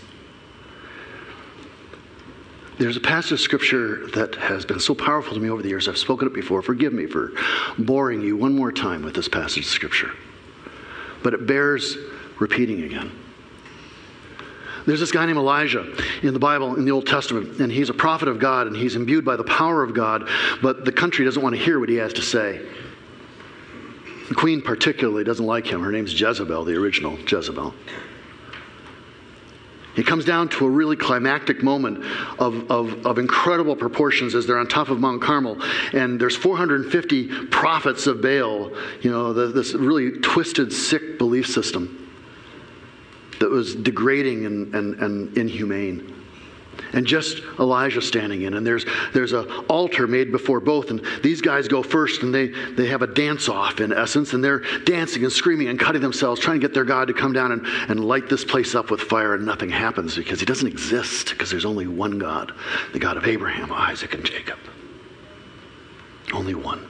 There's 2.78 2.96
a 2.96 3.00
passage 3.00 3.32
of 3.32 3.40
scripture 3.40 4.08
that 4.08 4.34
has 4.34 4.66
been 4.66 4.80
so 4.80 4.94
powerful 4.94 5.34
to 5.34 5.40
me 5.40 5.48
over 5.48 5.62
the 5.62 5.68
years. 5.68 5.88
I've 5.88 5.96
spoken 5.96 6.26
it 6.28 6.34
before. 6.34 6.60
Forgive 6.60 6.92
me 6.92 7.06
for 7.06 7.32
boring 7.78 8.20
you 8.20 8.36
one 8.36 8.54
more 8.54 8.70
time 8.70 9.02
with 9.02 9.14
this 9.14 9.28
passage 9.28 9.64
of 9.64 9.70
scripture 9.70 10.10
but 11.26 11.34
it 11.34 11.44
bears 11.44 11.98
repeating 12.38 12.84
again. 12.84 13.10
There's 14.86 15.00
this 15.00 15.10
guy 15.10 15.26
named 15.26 15.38
Elijah 15.38 15.84
in 16.22 16.32
the 16.32 16.38
Bible, 16.38 16.76
in 16.76 16.84
the 16.84 16.92
Old 16.92 17.08
Testament, 17.08 17.58
and 17.58 17.72
he's 17.72 17.88
a 17.90 17.94
prophet 17.94 18.28
of 18.28 18.38
God 18.38 18.68
and 18.68 18.76
he's 18.76 18.94
imbued 18.94 19.24
by 19.24 19.34
the 19.34 19.42
power 19.42 19.82
of 19.82 19.92
God, 19.92 20.28
but 20.62 20.84
the 20.84 20.92
country 20.92 21.24
doesn't 21.24 21.42
want 21.42 21.56
to 21.56 21.60
hear 21.60 21.80
what 21.80 21.88
he 21.88 21.96
has 21.96 22.12
to 22.12 22.22
say. 22.22 22.64
The 24.28 24.36
queen, 24.36 24.62
particularly, 24.62 25.24
doesn't 25.24 25.44
like 25.44 25.66
him. 25.66 25.82
Her 25.82 25.90
name's 25.90 26.12
Jezebel, 26.12 26.64
the 26.64 26.76
original 26.76 27.18
Jezebel. 27.18 27.74
It 29.96 30.06
comes 30.06 30.24
down 30.24 30.48
to 30.50 30.66
a 30.66 30.70
really 30.70 30.96
climactic 30.96 31.62
moment 31.62 32.04
of, 32.38 32.70
of, 32.70 33.06
of, 33.06 33.18
incredible 33.18 33.76
proportions 33.76 34.34
as 34.34 34.46
they're 34.46 34.58
on 34.58 34.68
top 34.68 34.88
of 34.88 35.00
Mount 35.00 35.22
Carmel. 35.22 35.60
And 35.92 36.20
there's 36.20 36.36
450 36.36 37.46
prophets 37.46 38.06
of 38.06 38.20
Baal, 38.20 38.72
you 39.00 39.10
know, 39.10 39.32
the, 39.32 39.46
this 39.48 39.74
really 39.74 40.12
twisted, 40.20 40.72
sick 40.72 41.18
belief 41.18 41.46
system 41.46 42.10
that 43.40 43.50
was 43.50 43.74
degrading 43.74 44.46
and, 44.46 44.74
and, 44.74 44.94
and 45.02 45.38
inhumane 45.38 46.15
and 46.92 47.06
just 47.06 47.42
Elijah 47.58 48.02
standing 48.02 48.42
in. 48.42 48.54
And 48.54 48.66
there's 48.66 48.84
there's 49.12 49.32
an 49.32 49.48
altar 49.68 50.06
made 50.06 50.32
before 50.32 50.60
both, 50.60 50.90
and 50.90 51.04
these 51.22 51.40
guys 51.40 51.68
go 51.68 51.82
first, 51.82 52.22
and 52.22 52.34
they 52.34 52.48
they 52.48 52.86
have 52.86 53.02
a 53.02 53.06
dance 53.06 53.48
off 53.48 53.80
in 53.80 53.92
essence, 53.92 54.32
and 54.32 54.42
they're 54.42 54.60
dancing 54.84 55.24
and 55.24 55.32
screaming 55.32 55.68
and 55.68 55.78
cutting 55.78 56.02
themselves, 56.02 56.40
trying 56.40 56.60
to 56.60 56.66
get 56.66 56.74
their 56.74 56.84
God 56.84 57.08
to 57.08 57.14
come 57.14 57.32
down 57.32 57.52
and, 57.52 57.66
and 57.88 58.04
light 58.04 58.28
this 58.28 58.44
place 58.44 58.74
up 58.74 58.90
with 58.90 59.00
fire, 59.00 59.34
and 59.34 59.44
nothing 59.44 59.70
happens 59.70 60.16
because 60.16 60.40
he 60.40 60.46
doesn't 60.46 60.68
exist, 60.68 61.30
because 61.30 61.50
there's 61.50 61.64
only 61.64 61.86
one 61.86 62.18
God, 62.18 62.52
the 62.92 62.98
God 62.98 63.16
of 63.16 63.26
Abraham, 63.26 63.72
Isaac, 63.72 64.14
and 64.14 64.24
Jacob. 64.24 64.58
Only 66.32 66.54
one. 66.54 66.88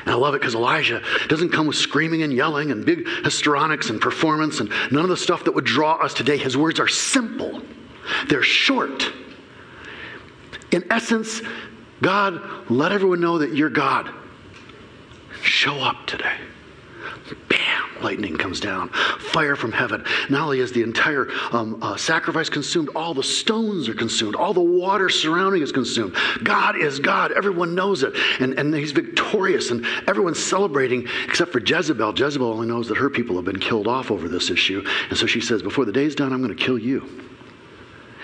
And 0.00 0.10
I 0.10 0.14
love 0.14 0.34
it 0.34 0.40
because 0.40 0.54
Elijah 0.54 1.02
doesn't 1.28 1.50
come 1.50 1.66
with 1.66 1.76
screaming 1.76 2.22
and 2.22 2.32
yelling 2.32 2.70
and 2.70 2.84
big 2.84 3.06
histrionics 3.24 3.90
and 3.90 4.00
performance 4.00 4.60
and 4.60 4.70
none 4.90 5.04
of 5.04 5.10
the 5.10 5.16
stuff 5.16 5.44
that 5.44 5.54
would 5.54 5.64
draw 5.64 5.94
us 5.96 6.14
today. 6.14 6.36
His 6.36 6.56
words 6.56 6.80
are 6.80 6.88
simple, 6.88 7.62
they're 8.28 8.42
short. 8.42 9.12
In 10.70 10.84
essence, 10.90 11.42
God, 12.00 12.70
let 12.70 12.92
everyone 12.92 13.20
know 13.20 13.38
that 13.38 13.54
you're 13.54 13.70
God. 13.70 14.10
Show 15.42 15.76
up 15.80 16.06
today. 16.06 16.36
Bam! 17.48 18.02
Lightning 18.02 18.36
comes 18.36 18.60
down. 18.60 18.88
Fire 18.88 19.56
from 19.56 19.72
heaven. 19.72 20.04
Not 20.28 20.44
only 20.44 20.60
is 20.60 20.72
the 20.72 20.82
entire 20.82 21.28
um, 21.52 21.78
uh, 21.82 21.96
sacrifice 21.96 22.48
consumed, 22.48 22.88
all 22.94 23.14
the 23.14 23.22
stones 23.22 23.88
are 23.88 23.94
consumed. 23.94 24.36
All 24.36 24.54
the 24.54 24.60
water 24.60 25.08
surrounding 25.08 25.62
is 25.62 25.72
consumed. 25.72 26.16
God 26.42 26.76
is 26.76 26.98
God. 26.98 27.32
Everyone 27.32 27.74
knows 27.74 28.02
it. 28.02 28.14
And, 28.40 28.58
and 28.58 28.74
he's 28.74 28.92
victorious. 28.92 29.70
And 29.70 29.84
everyone's 30.06 30.42
celebrating 30.42 31.06
except 31.26 31.52
for 31.52 31.60
Jezebel. 31.60 32.18
Jezebel 32.18 32.50
only 32.50 32.66
knows 32.66 32.88
that 32.88 32.96
her 32.96 33.10
people 33.10 33.36
have 33.36 33.44
been 33.44 33.60
killed 33.60 33.86
off 33.86 34.10
over 34.10 34.28
this 34.28 34.50
issue. 34.50 34.84
And 35.10 35.18
so 35.18 35.26
she 35.26 35.40
says, 35.40 35.62
Before 35.62 35.84
the 35.84 35.92
day's 35.92 36.14
done, 36.14 36.32
I'm 36.32 36.42
going 36.42 36.56
to 36.56 36.64
kill 36.64 36.78
you. 36.78 37.08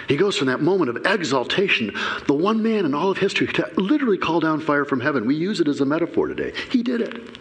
He 0.08 0.16
goes 0.16 0.38
from 0.38 0.46
that 0.46 0.60
moment 0.60 0.90
of 0.90 1.04
exaltation, 1.04 1.92
the 2.26 2.34
one 2.34 2.62
man 2.62 2.84
in 2.84 2.94
all 2.94 3.10
of 3.10 3.18
history 3.18 3.48
to 3.48 3.68
literally 3.76 4.18
call 4.18 4.38
down 4.38 4.60
fire 4.60 4.84
from 4.84 5.00
heaven. 5.00 5.26
We 5.26 5.34
use 5.34 5.60
it 5.60 5.66
as 5.66 5.80
a 5.80 5.84
metaphor 5.84 6.28
today. 6.28 6.52
He 6.70 6.82
did 6.82 7.00
it. 7.00 7.38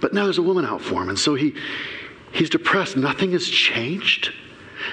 But 0.00 0.12
now 0.12 0.24
there's 0.24 0.38
a 0.38 0.42
woman 0.42 0.64
out 0.64 0.80
for 0.80 1.02
him, 1.02 1.08
and 1.08 1.18
so 1.18 1.34
he, 1.34 1.54
he's 2.32 2.50
depressed. 2.50 2.96
Nothing 2.96 3.32
has 3.32 3.46
changed. 3.46 4.32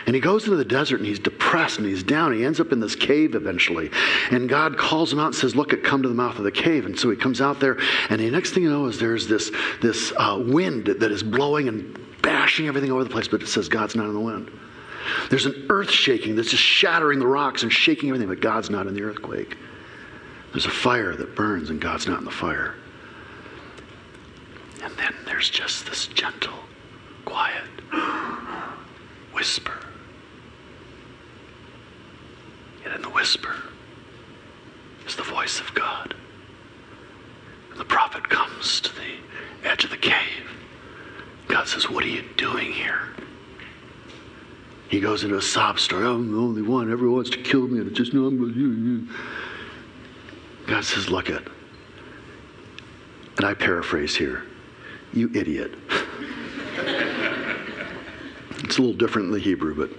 And 0.05 0.15
he 0.15 0.21
goes 0.21 0.45
into 0.45 0.55
the 0.55 0.65
desert 0.65 0.99
and 0.99 1.05
he's 1.05 1.19
depressed 1.19 1.77
and 1.77 1.87
he's 1.87 2.03
down. 2.03 2.33
He 2.33 2.43
ends 2.43 2.59
up 2.59 2.71
in 2.71 2.79
this 2.79 2.95
cave 2.95 3.35
eventually. 3.35 3.91
And 4.31 4.49
God 4.49 4.77
calls 4.77 5.13
him 5.13 5.19
out 5.19 5.27
and 5.27 5.35
says, 5.35 5.55
Look, 5.55 5.73
it 5.73 5.83
come 5.83 6.01
to 6.01 6.09
the 6.09 6.15
mouth 6.15 6.37
of 6.37 6.43
the 6.43 6.51
cave. 6.51 6.85
And 6.85 6.99
so 6.99 7.09
he 7.09 7.15
comes 7.15 7.41
out 7.41 7.59
there, 7.59 7.77
and 8.09 8.19
the 8.19 8.29
next 8.29 8.51
thing 8.51 8.63
you 8.63 8.71
know 8.71 8.87
is 8.87 8.99
there's 8.99 9.27
this, 9.27 9.51
this 9.81 10.11
uh, 10.17 10.43
wind 10.47 10.87
that 10.87 11.11
is 11.11 11.23
blowing 11.23 11.67
and 11.67 11.97
bashing 12.21 12.67
everything 12.67 12.91
over 12.91 13.03
the 13.03 13.09
place, 13.09 13.27
but 13.27 13.41
it 13.41 13.47
says 13.47 13.69
God's 13.69 13.95
not 13.95 14.07
in 14.07 14.13
the 14.13 14.19
wind. 14.19 14.51
There's 15.29 15.45
an 15.45 15.67
earth 15.69 15.91
shaking 15.91 16.35
that's 16.35 16.49
just 16.49 16.63
shattering 16.63 17.19
the 17.19 17.27
rocks 17.27 17.63
and 17.63 17.71
shaking 17.71 18.09
everything, 18.09 18.27
but 18.27 18.41
God's 18.41 18.71
not 18.71 18.87
in 18.87 18.95
the 18.95 19.03
earthquake. 19.03 19.55
There's 20.51 20.65
a 20.65 20.71
fire 20.71 21.15
that 21.15 21.35
burns, 21.35 21.69
and 21.69 21.79
God's 21.79 22.07
not 22.07 22.19
in 22.19 22.25
the 22.25 22.31
fire. 22.31 22.75
There's 25.35 25.49
just 25.49 25.85
this 25.85 26.07
gentle, 26.07 26.57
quiet 27.25 27.65
whisper. 29.33 29.77
And 32.85 32.93
in 32.93 33.01
the 33.01 33.09
whisper 33.09 33.53
is 35.05 35.17
the 35.17 35.23
voice 35.23 35.59
of 35.59 35.73
God. 35.73 36.15
And 37.69 37.77
the 37.77 37.83
prophet 37.83 38.29
comes 38.29 38.79
to 38.79 38.95
the 38.95 39.67
edge 39.69 39.83
of 39.83 39.89
the 39.89 39.97
cave. 39.97 40.49
God 41.49 41.67
says, 41.67 41.89
What 41.89 42.05
are 42.05 42.07
you 42.07 42.23
doing 42.37 42.71
here? 42.71 43.09
He 44.87 45.01
goes 45.01 45.25
into 45.25 45.35
a 45.35 45.41
sob 45.41 45.81
story. 45.81 46.05
I'm 46.05 46.31
the 46.31 46.37
only 46.37 46.61
one. 46.61 46.89
Everyone 46.89 47.15
wants 47.15 47.31
to 47.31 47.43
kill 47.43 47.67
me, 47.67 47.79
and 47.79 47.89
it's 47.89 47.97
just 47.97 48.13
no, 48.13 48.25
I'm 48.25 48.37
going 48.37 48.53
to. 48.53 49.07
God 50.65 50.85
says, 50.85 51.09
Look 51.09 51.29
it. 51.29 51.45
And 53.35 53.45
I 53.45 53.53
paraphrase 53.53 54.15
here 54.15 54.45
you 55.15 55.31
idiot. 55.33 55.73
it's 58.63 58.77
a 58.77 58.81
little 58.81 58.93
different 58.93 59.27
in 59.27 59.33
the 59.33 59.39
Hebrew, 59.39 59.75
but 59.75 59.89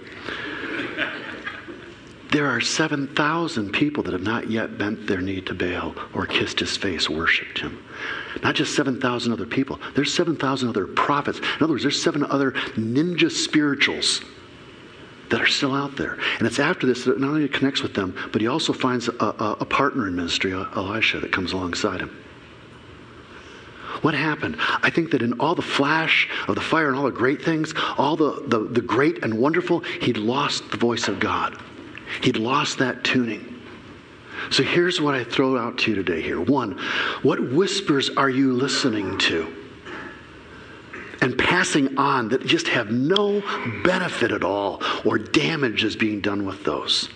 there 2.31 2.47
are 2.47 2.59
7,000 2.59 3.71
people 3.71 4.03
that 4.03 4.13
have 4.13 4.21
not 4.21 4.51
yet 4.51 4.77
bent 4.77 5.07
their 5.07 5.21
knee 5.21 5.41
to 5.41 5.53
Baal 5.53 5.95
or 6.13 6.25
kissed 6.25 6.59
his 6.59 6.75
face, 6.75 7.09
worshiped 7.09 7.59
him. 7.59 7.83
Not 8.43 8.55
just 8.55 8.75
7,000 8.75 9.31
other 9.31 9.45
people, 9.45 9.79
there's 9.95 10.13
7,000 10.13 10.69
other 10.69 10.87
prophets. 10.87 11.39
In 11.39 11.63
other 11.63 11.73
words, 11.73 11.83
there's 11.83 12.01
seven 12.01 12.23
other 12.25 12.51
ninja 12.75 13.31
spirituals 13.31 14.21
that 15.29 15.41
are 15.41 15.47
still 15.47 15.73
out 15.73 15.95
there. 15.95 16.17
And 16.37 16.47
it's 16.47 16.59
after 16.59 16.85
this 16.85 17.05
that 17.05 17.19
not 17.19 17.29
only 17.29 17.47
connects 17.47 17.81
with 17.81 17.93
them, 17.93 18.15
but 18.31 18.41
he 18.41 18.47
also 18.47 18.73
finds 18.73 19.07
a, 19.07 19.13
a, 19.13 19.57
a 19.61 19.65
partner 19.65 20.07
in 20.07 20.15
ministry, 20.15 20.53
Elisha, 20.53 21.19
that 21.19 21.31
comes 21.31 21.53
alongside 21.53 22.01
him. 22.01 22.15
What 24.01 24.13
happened? 24.13 24.57
I 24.59 24.89
think 24.89 25.11
that 25.11 25.21
in 25.21 25.39
all 25.39 25.55
the 25.55 25.61
flash 25.61 26.29
of 26.47 26.55
the 26.55 26.61
fire 26.61 26.89
and 26.89 26.97
all 26.97 27.05
the 27.05 27.11
great 27.11 27.41
things, 27.41 27.73
all 27.97 28.15
the, 28.15 28.43
the, 28.47 28.59
the 28.59 28.81
great 28.81 29.23
and 29.23 29.39
wonderful, 29.39 29.79
he'd 30.01 30.17
lost 30.17 30.69
the 30.71 30.77
voice 30.77 31.07
of 31.07 31.19
God. 31.19 31.61
He'd 32.21 32.37
lost 32.37 32.77
that 32.79 33.03
tuning. 33.03 33.61
So 34.49 34.63
here's 34.63 35.01
what 35.01 35.15
I 35.15 35.23
throw 35.23 35.57
out 35.57 35.77
to 35.79 35.91
you 35.91 35.95
today 35.95 36.21
here. 36.21 36.39
One, 36.39 36.77
what 37.21 37.51
whispers 37.51 38.09
are 38.11 38.29
you 38.29 38.53
listening 38.53 39.17
to? 39.19 39.53
And 41.21 41.37
passing 41.37 41.97
on 41.97 42.29
that 42.29 42.45
just 42.45 42.67
have 42.67 42.91
no 42.91 43.41
benefit 43.83 44.31
at 44.31 44.43
all 44.43 44.81
or 45.03 45.17
damage 45.17 45.83
is 45.83 45.95
being 45.95 46.21
done 46.21 46.45
with 46.45 46.63
those. 46.63 47.09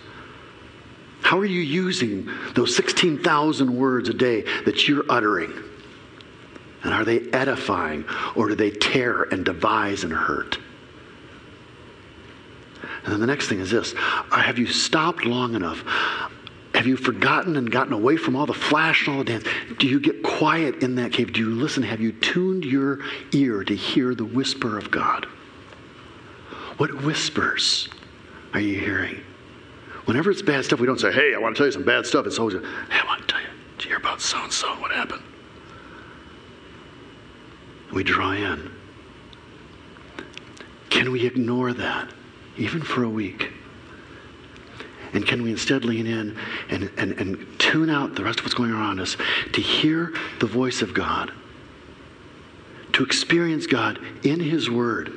How 1.22 1.38
are 1.38 1.46
you 1.46 1.60
using 1.60 2.28
those 2.54 2.74
16,000 2.74 3.74
words 3.74 4.08
a 4.08 4.14
day 4.14 4.42
that 4.64 4.88
you're 4.88 5.04
uttering? 5.08 5.52
And 6.84 6.92
are 6.92 7.04
they 7.04 7.20
edifying 7.30 8.04
or 8.34 8.48
do 8.48 8.54
they 8.54 8.70
tear 8.70 9.22
and 9.24 9.44
devise 9.44 10.04
and 10.04 10.12
hurt? 10.12 10.58
And 13.04 13.12
then 13.12 13.20
the 13.20 13.26
next 13.26 13.48
thing 13.48 13.60
is 13.60 13.70
this 13.70 13.94
uh, 13.96 14.40
Have 14.40 14.58
you 14.58 14.66
stopped 14.66 15.24
long 15.24 15.54
enough? 15.54 15.84
Have 16.74 16.86
you 16.86 16.96
forgotten 16.96 17.56
and 17.56 17.70
gotten 17.70 17.92
away 17.92 18.16
from 18.16 18.34
all 18.34 18.46
the 18.46 18.54
flash 18.54 19.06
and 19.06 19.16
all 19.16 19.24
the 19.24 19.30
dance? 19.32 19.44
Do 19.78 19.86
you 19.86 20.00
get 20.00 20.22
quiet 20.22 20.82
in 20.82 20.94
that 20.96 21.12
cave? 21.12 21.32
Do 21.32 21.40
you 21.40 21.50
listen? 21.50 21.82
Have 21.82 22.00
you 22.00 22.12
tuned 22.12 22.64
your 22.64 23.00
ear 23.32 23.62
to 23.62 23.76
hear 23.76 24.14
the 24.14 24.24
whisper 24.24 24.78
of 24.78 24.90
God? 24.90 25.26
What 26.78 27.02
whispers 27.02 27.88
are 28.54 28.60
you 28.60 28.78
hearing? 28.80 29.20
Whenever 30.06 30.30
it's 30.30 30.42
bad 30.42 30.64
stuff, 30.64 30.80
we 30.80 30.86
don't 30.86 30.98
say, 30.98 31.12
hey, 31.12 31.34
I 31.34 31.38
want 31.38 31.54
to 31.54 31.58
tell 31.58 31.66
you 31.66 31.72
some 31.72 31.84
bad 31.84 32.06
stuff. 32.06 32.26
It's 32.26 32.38
always, 32.38 32.56
hey, 32.56 32.62
I 32.90 33.06
want 33.06 33.20
to 33.20 33.26
tell 33.28 33.40
you, 33.40 33.48
did 33.76 33.84
you 33.84 33.90
hear 33.90 33.98
about 33.98 34.20
so 34.20 34.42
and 34.42 34.52
so? 34.52 34.68
What 34.80 34.90
happened? 34.90 35.22
We 37.92 38.02
draw 38.02 38.32
in. 38.32 38.70
Can 40.90 41.12
we 41.12 41.26
ignore 41.26 41.72
that, 41.72 42.10
even 42.56 42.82
for 42.82 43.02
a 43.02 43.08
week? 43.08 43.50
And 45.12 45.26
can 45.26 45.42
we 45.42 45.50
instead 45.50 45.84
lean 45.84 46.06
in 46.06 46.38
and, 46.70 46.90
and, 46.96 47.12
and 47.12 47.46
tune 47.58 47.90
out 47.90 48.14
the 48.14 48.24
rest 48.24 48.38
of 48.38 48.44
what's 48.44 48.54
going 48.54 48.72
on 48.72 48.78
around 48.78 49.00
us 49.00 49.16
to 49.52 49.60
hear 49.60 50.14
the 50.40 50.46
voice 50.46 50.80
of 50.80 50.94
God, 50.94 51.32
to 52.94 53.04
experience 53.04 53.66
God 53.66 53.98
in 54.22 54.40
His 54.40 54.70
Word, 54.70 55.12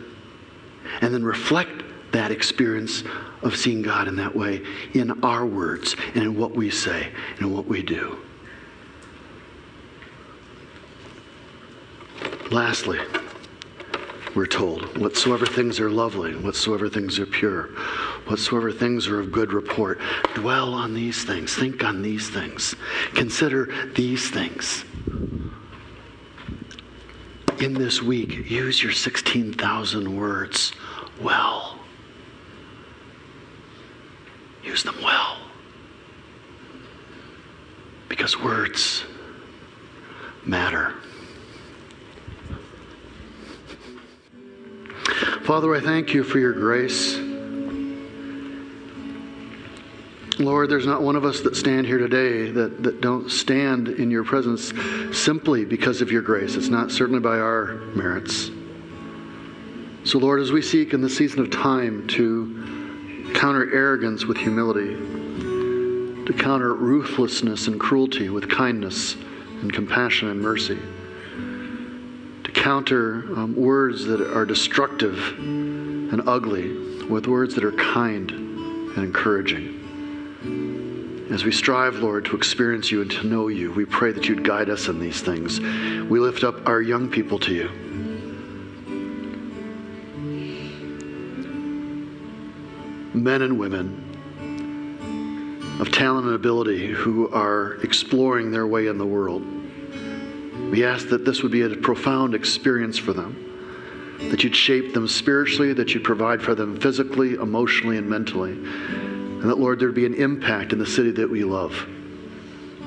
and 1.01 1.13
then 1.13 1.23
reflect 1.23 1.83
that 2.11 2.31
experience 2.31 3.03
of 3.41 3.55
seeing 3.55 3.81
God 3.81 4.07
in 4.07 4.15
that 4.17 4.35
way 4.35 4.61
in 4.93 5.23
our 5.23 5.45
words 5.45 5.95
and 6.13 6.23
in 6.23 6.37
what 6.37 6.55
we 6.55 6.69
say 6.69 7.11
and 7.39 7.53
what 7.53 7.65
we 7.65 7.81
do? 7.81 8.24
Lastly, 12.51 12.99
we're 14.35 14.45
told, 14.45 14.97
whatsoever 14.99 15.47
things 15.47 15.79
are 15.79 15.89
lovely, 15.89 16.35
whatsoever 16.35 16.87
things 16.87 17.17
are 17.17 17.25
pure, 17.25 17.69
whatsoever 18.27 18.71
things 18.71 19.07
are 19.07 19.19
of 19.19 19.31
good 19.31 19.51
report, 19.51 19.99
dwell 20.35 20.73
on 20.73 20.93
these 20.93 21.23
things, 21.23 21.55
think 21.55 21.83
on 21.83 22.03
these 22.03 22.29
things, 22.29 22.75
consider 23.15 23.73
these 23.95 24.29
things. 24.29 24.85
In 27.59 27.73
this 27.73 28.01
week, 28.01 28.49
use 28.49 28.83
your 28.83 28.91
16,000 28.91 30.15
words 30.15 30.71
well. 31.21 31.79
Use 34.63 34.83
them 34.83 34.97
well. 35.01 35.37
Because 38.07 38.39
words 38.39 39.03
matter. 40.45 40.93
Father, 45.45 45.75
I 45.75 45.79
thank 45.79 46.15
you 46.15 46.23
for 46.23 46.39
your 46.39 46.53
grace. 46.53 47.17
Lord, 50.39 50.71
there's 50.71 50.87
not 50.87 51.03
one 51.03 51.15
of 51.15 51.23
us 51.23 51.41
that 51.41 51.55
stand 51.55 51.85
here 51.85 51.99
today 51.99 52.49
that, 52.49 52.81
that 52.81 52.99
don't 52.99 53.29
stand 53.29 53.89
in 53.89 54.09
your 54.09 54.23
presence 54.23 54.73
simply 55.15 55.63
because 55.63 56.01
of 56.01 56.11
your 56.11 56.23
grace. 56.23 56.55
It's 56.55 56.69
not 56.69 56.91
certainly 56.91 57.19
by 57.19 57.37
our 57.37 57.75
merits. 57.95 58.49
So, 60.03 60.17
Lord, 60.17 60.41
as 60.41 60.51
we 60.51 60.63
seek 60.63 60.93
in 60.93 61.01
this 61.01 61.15
season 61.15 61.41
of 61.41 61.51
time 61.51 62.07
to 62.07 63.31
counter 63.35 63.71
arrogance 63.71 64.25
with 64.25 64.37
humility, 64.37 64.95
to 66.25 66.33
counter 66.39 66.73
ruthlessness 66.73 67.67
and 67.67 67.79
cruelty 67.79 68.29
with 68.29 68.49
kindness 68.49 69.15
and 69.61 69.71
compassion 69.71 70.29
and 70.29 70.41
mercy, 70.41 70.79
counter 72.55 73.25
um, 73.37 73.55
words 73.55 74.05
that 74.05 74.21
are 74.21 74.45
destructive 74.45 75.19
and 75.37 76.27
ugly 76.27 77.05
with 77.05 77.27
words 77.27 77.53
that 77.53 77.63
are 77.63 77.73
kind 77.73 78.31
and 78.31 78.97
encouraging. 78.97 79.75
As 81.29 81.43
we 81.43 81.51
strive, 81.51 81.95
Lord, 81.95 82.25
to 82.25 82.35
experience 82.35 82.91
you 82.91 83.01
and 83.01 83.11
to 83.11 83.27
know 83.27 83.49
you, 83.49 83.71
we 83.73 83.85
pray 83.85 84.11
that 84.13 84.29
you'd 84.29 84.43
guide 84.43 84.69
us 84.69 84.87
in 84.87 84.99
these 84.99 85.21
things. 85.21 85.59
We 85.59 86.19
lift 86.19 86.43
up 86.43 86.67
our 86.67 86.81
young 86.81 87.09
people 87.09 87.39
to 87.39 87.53
you. 87.53 87.69
Men 93.13 93.41
and 93.41 93.59
women 93.59 94.01
of 95.79 95.91
talent 95.91 96.25
and 96.27 96.35
ability 96.35 96.87
who 96.87 97.29
are 97.29 97.73
exploring 97.83 98.51
their 98.51 98.65
way 98.65 98.87
in 98.87 98.97
the 98.97 99.05
world. 99.05 99.43
We 100.71 100.83
ask 100.83 101.09
that 101.09 101.25
this 101.25 101.43
would 101.43 101.51
be 101.51 101.61
a 101.61 101.69
profound 101.69 102.35
experience 102.35 102.97
for 102.97 103.13
them, 103.13 104.17
that 104.29 104.43
you'd 104.43 104.55
shape 104.55 104.93
them 104.93 105.07
spiritually, 105.07 105.73
that 105.73 105.93
you'd 105.93 106.03
provide 106.03 106.41
for 106.41 106.55
them 106.55 106.79
physically, 106.79 107.35
emotionally, 107.35 107.97
and 107.97 108.09
mentally, 108.09 108.51
and 108.51 109.43
that, 109.43 109.59
Lord, 109.59 109.79
there'd 109.79 109.93
be 109.93 110.05
an 110.05 110.15
impact 110.15 110.73
in 110.73 110.79
the 110.79 110.85
city 110.85 111.11
that 111.11 111.29
we 111.29 111.43
love 111.43 111.87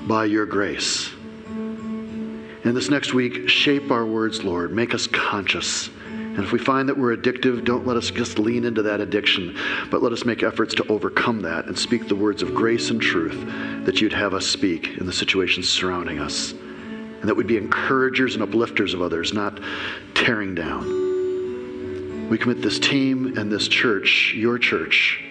by 0.06 0.24
your 0.24 0.46
grace. 0.46 1.10
And 1.46 2.76
this 2.76 2.90
next 2.90 3.14
week, 3.14 3.48
shape 3.48 3.90
our 3.90 4.04
words, 4.04 4.42
Lord. 4.42 4.72
Make 4.72 4.92
us 4.94 5.06
conscious 5.06 5.88
and 6.38 6.46
if 6.46 6.52
we 6.52 6.60
find 6.60 6.88
that 6.88 6.96
we're 6.96 7.16
addictive, 7.16 7.64
don't 7.64 7.84
let 7.84 7.96
us 7.96 8.12
just 8.12 8.38
lean 8.38 8.64
into 8.64 8.80
that 8.82 9.00
addiction, 9.00 9.58
but 9.90 10.04
let 10.04 10.12
us 10.12 10.24
make 10.24 10.44
efforts 10.44 10.72
to 10.76 10.86
overcome 10.86 11.40
that 11.40 11.66
and 11.66 11.76
speak 11.76 12.06
the 12.06 12.14
words 12.14 12.42
of 12.42 12.54
grace 12.54 12.90
and 12.90 13.02
truth 13.02 13.84
that 13.84 14.00
you'd 14.00 14.12
have 14.12 14.34
us 14.34 14.46
speak 14.46 14.98
in 14.98 15.06
the 15.06 15.12
situations 15.12 15.68
surrounding 15.68 16.20
us. 16.20 16.54
And 17.20 17.28
that 17.28 17.34
we'd 17.34 17.46
be 17.46 17.56
encouragers 17.56 18.34
and 18.34 18.42
uplifters 18.42 18.94
of 18.94 19.02
others, 19.02 19.32
not 19.32 19.60
tearing 20.14 20.54
down. 20.54 22.28
We 22.28 22.38
commit 22.38 22.62
this 22.62 22.78
team 22.78 23.38
and 23.38 23.50
this 23.50 23.68
church, 23.68 24.34
your 24.36 24.58
church, 24.58 25.24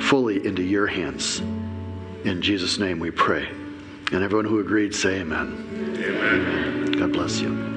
fully 0.00 0.44
into 0.44 0.62
your 0.62 0.86
hands. 0.86 1.40
In 2.24 2.40
Jesus' 2.42 2.78
name 2.78 2.98
we 2.98 3.10
pray. 3.10 3.48
And 4.12 4.22
everyone 4.22 4.44
who 4.44 4.60
agreed, 4.60 4.94
say 4.94 5.20
amen. 5.20 5.96
Amen. 5.96 6.16
amen. 6.16 6.92
God 6.92 7.12
bless 7.12 7.40
you. 7.40 7.73